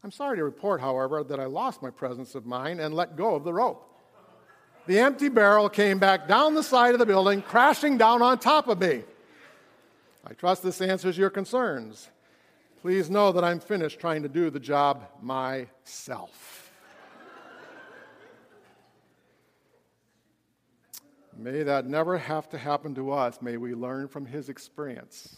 I'm 0.03 0.11
sorry 0.11 0.37
to 0.37 0.43
report, 0.43 0.81
however, 0.81 1.23
that 1.23 1.39
I 1.39 1.45
lost 1.45 1.81
my 1.81 1.89
presence 1.89 2.35
of 2.35 2.45
mind 2.45 2.79
and 2.79 2.93
let 2.93 3.15
go 3.15 3.35
of 3.35 3.43
the 3.43 3.53
rope 3.53 3.96
the 4.87 4.99
empty 4.99 5.29
barrel 5.29 5.69
came 5.69 5.99
back 5.99 6.27
down 6.27 6.55
the 6.55 6.63
side 6.63 6.93
of 6.93 6.99
the 6.99 7.05
building, 7.05 7.41
crashing 7.41 7.97
down 7.97 8.21
on 8.21 8.39
top 8.39 8.67
of 8.67 8.79
me. 8.79 9.03
I 10.25 10.33
trust 10.33 10.63
this 10.63 10.81
answers 10.81 11.17
your 11.17 11.29
concerns. 11.29 12.09
Please 12.81 13.09
know 13.09 13.31
that 13.31 13.43
I'm 13.43 13.59
finished 13.59 13.99
trying 13.99 14.23
to 14.23 14.29
do 14.29 14.49
the 14.49 14.59
job 14.59 15.07
myself. 15.21 16.71
May 21.37 21.63
that 21.63 21.85
never 21.85 22.17
have 22.17 22.49
to 22.49 22.57
happen 22.57 22.95
to 22.95 23.11
us. 23.11 23.41
May 23.41 23.57
we 23.57 23.75
learn 23.75 24.07
from 24.07 24.25
his 24.25 24.49
experience 24.49 25.37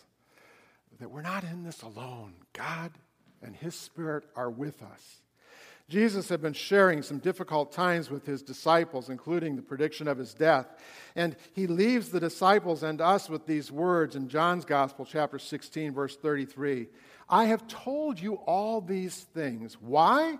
that 1.00 1.12
we're 1.12 1.22
not 1.22 1.44
in 1.44 1.64
this 1.64 1.82
alone. 1.82 2.34
God 2.54 2.92
and 3.42 3.56
his 3.56 3.76
Spirit 3.76 4.24
are 4.36 4.50
with 4.50 4.82
us. 4.82 5.22
Jesus 5.90 6.30
had 6.30 6.40
been 6.40 6.54
sharing 6.54 7.02
some 7.02 7.18
difficult 7.18 7.72
times 7.72 8.12
with 8.12 8.24
his 8.24 8.44
disciples, 8.44 9.10
including 9.10 9.56
the 9.56 9.64
prediction 9.64 10.08
of 10.08 10.20
his 10.20 10.36
death. 10.36 10.68
And 11.16 11.36
he 11.54 11.66
leaves 11.66 12.10
the 12.10 12.20
disciples 12.20 12.84
and 12.84 13.02
us 13.02 13.28
with 13.28 13.48
these 13.48 13.72
words 13.72 14.16
in 14.16 14.30
John's 14.30 14.66
Gospel, 14.66 15.04
chapter 15.04 15.40
16, 15.40 15.94
verse 15.94 16.16
33 16.16 16.88
I 17.28 17.46
have 17.46 17.68
told 17.68 18.20
you 18.20 18.36
all 18.36 18.82
these 18.82 19.16
things. 19.34 19.78
Why? 19.82 20.40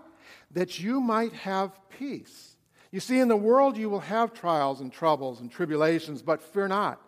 That 0.52 0.78
you 0.80 1.00
might 1.00 1.32
have 1.32 1.78
peace. 1.88 2.56
You 2.92 3.00
see, 3.00 3.18
in 3.18 3.28
the 3.28 3.36
world 3.36 3.76
you 3.76 3.90
will 3.90 4.00
have 4.00 4.32
trials 4.32 4.80
and 4.80 4.92
troubles 4.92 5.40
and 5.40 5.50
tribulations, 5.50 6.22
but 6.22 6.42
fear 6.42 6.68
not. 6.68 7.00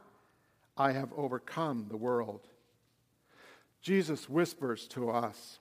I 0.76 0.92
have 0.92 1.12
overcome 1.16 1.86
the 1.88 1.96
world. 1.96 2.48
Jesus 3.80 4.28
whispers 4.28 4.86
to 4.88 5.10
us 5.10 5.58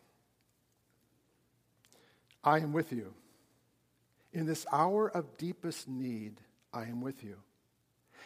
I 2.43 2.59
am 2.59 2.73
with 2.73 2.91
you. 2.91 3.13
In 4.33 4.45
this 4.45 4.65
hour 4.71 5.09
of 5.09 5.37
deepest 5.37 5.87
need, 5.87 6.39
I 6.73 6.83
am 6.83 7.01
with 7.01 7.23
you. 7.23 7.37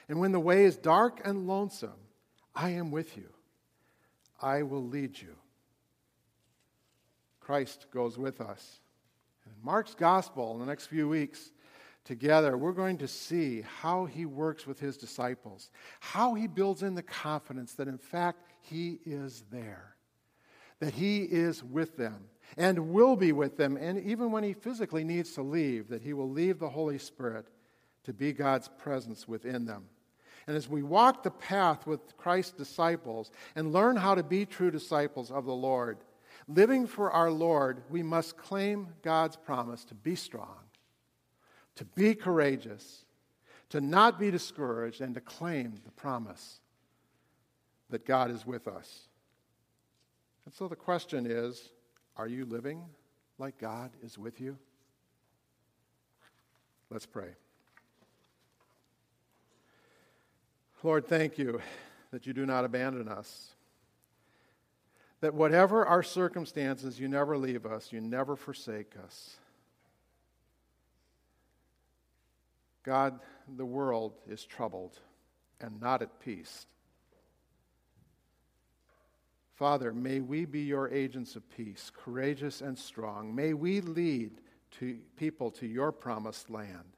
And 0.07 0.19
when 0.19 0.31
the 0.31 0.39
way 0.39 0.65
is 0.65 0.77
dark 0.77 1.21
and 1.25 1.47
lonesome, 1.47 1.99
I 2.53 2.71
am 2.71 2.91
with 2.91 3.17
you. 3.17 3.29
I 4.41 4.63
will 4.63 4.83
lead 4.83 5.19
you. 5.19 5.35
Christ 7.39 7.87
goes 7.91 8.17
with 8.17 8.41
us, 8.41 8.79
In 9.45 9.51
Mark's 9.63 9.93
gospel, 9.93 10.53
in 10.53 10.59
the 10.59 10.65
next 10.65 10.87
few 10.87 11.07
weeks, 11.07 11.51
together, 12.03 12.57
we're 12.57 12.71
going 12.71 12.97
to 12.99 13.07
see 13.07 13.61
how 13.61 14.05
he 14.05 14.25
works 14.25 14.65
with 14.65 14.79
his 14.79 14.97
disciples, 14.97 15.69
how 15.99 16.33
he 16.33 16.47
builds 16.47 16.83
in 16.83 16.95
the 16.95 17.03
confidence 17.03 17.73
that, 17.73 17.87
in 17.87 17.97
fact, 17.97 18.43
he 18.61 18.99
is 19.05 19.43
there, 19.51 19.95
that 20.79 20.93
he 20.93 21.23
is 21.23 21.63
with 21.63 21.97
them 21.97 22.25
and 22.57 22.89
will 22.89 23.15
be 23.15 23.31
with 23.31 23.57
them, 23.57 23.77
and 23.77 23.99
even 23.99 24.31
when 24.31 24.43
he 24.43 24.53
physically 24.53 25.03
needs 25.03 25.33
to 25.33 25.41
leave, 25.41 25.89
that 25.89 26.01
he 26.01 26.13
will 26.13 26.29
leave 26.29 26.59
the 26.59 26.69
Holy 26.69 26.97
Spirit 26.97 27.47
to 28.05 28.13
be 28.13 28.31
God's 28.31 28.69
presence 28.77 29.27
within 29.27 29.65
them. 29.65 29.85
And 30.47 30.55
as 30.55 30.69
we 30.69 30.83
walk 30.83 31.23
the 31.23 31.31
path 31.31 31.87
with 31.87 32.15
Christ's 32.17 32.53
disciples 32.53 33.31
and 33.55 33.73
learn 33.73 33.95
how 33.95 34.15
to 34.15 34.23
be 34.23 34.45
true 34.45 34.71
disciples 34.71 35.31
of 35.31 35.45
the 35.45 35.55
Lord, 35.55 35.97
living 36.47 36.85
for 36.87 37.11
our 37.11 37.31
Lord, 37.31 37.81
we 37.89 38.03
must 38.03 38.37
claim 38.37 38.89
God's 39.01 39.35
promise 39.35 39.83
to 39.85 39.95
be 39.95 40.15
strong, 40.15 40.59
to 41.75 41.85
be 41.85 42.13
courageous, 42.13 43.05
to 43.69 43.81
not 43.81 44.19
be 44.19 44.29
discouraged, 44.29 45.01
and 45.01 45.15
to 45.15 45.21
claim 45.21 45.73
the 45.83 45.91
promise 45.91 46.59
that 47.89 48.05
God 48.05 48.29
is 48.29 48.45
with 48.45 48.67
us. 48.67 49.07
And 50.45 50.53
so 50.53 50.67
the 50.67 50.75
question 50.75 51.25
is 51.25 51.69
are 52.17 52.27
you 52.27 52.45
living 52.45 52.83
like 53.37 53.57
God 53.57 53.91
is 54.03 54.17
with 54.17 54.39
you? 54.39 54.57
Let's 56.89 57.05
pray. 57.05 57.29
Lord, 60.83 61.07
thank 61.07 61.37
you 61.37 61.61
that 62.11 62.27
you 62.27 62.33
do 62.33 62.45
not 62.45 62.63
abandon 62.63 63.07
us. 63.07 63.55
That 65.21 65.33
whatever 65.33 65.85
our 65.85 66.03
circumstances, 66.03 66.99
you 66.99 67.07
never 67.07 67.37
leave 67.37 67.65
us, 67.65 67.91
you 67.91 67.99
never 67.99 68.35
forsake 68.35 68.93
us. 69.03 69.37
God, 72.83 73.19
the 73.57 73.65
world 73.65 74.13
is 74.29 74.45
troubled 74.45 74.99
and 75.59 75.81
not 75.81 76.03
at 76.03 76.19
peace. 76.19 76.67
Father, 79.55 79.93
may 79.93 80.19
we 80.19 80.43
be 80.45 80.61
your 80.61 80.89
agents 80.89 81.37
of 81.37 81.49
peace, 81.49 81.89
courageous 81.95 82.59
and 82.59 82.77
strong. 82.77 83.33
May 83.33 83.53
we 83.53 83.79
lead 83.79 84.41
to 84.79 84.99
people 85.15 85.49
to 85.51 85.65
your 85.65 85.93
promised 85.93 86.49
land. 86.49 86.97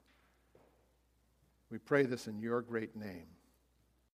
We 1.70 1.78
pray 1.78 2.04
this 2.04 2.28
in 2.28 2.40
your 2.40 2.62
great 2.62 2.96
name. 2.96 3.28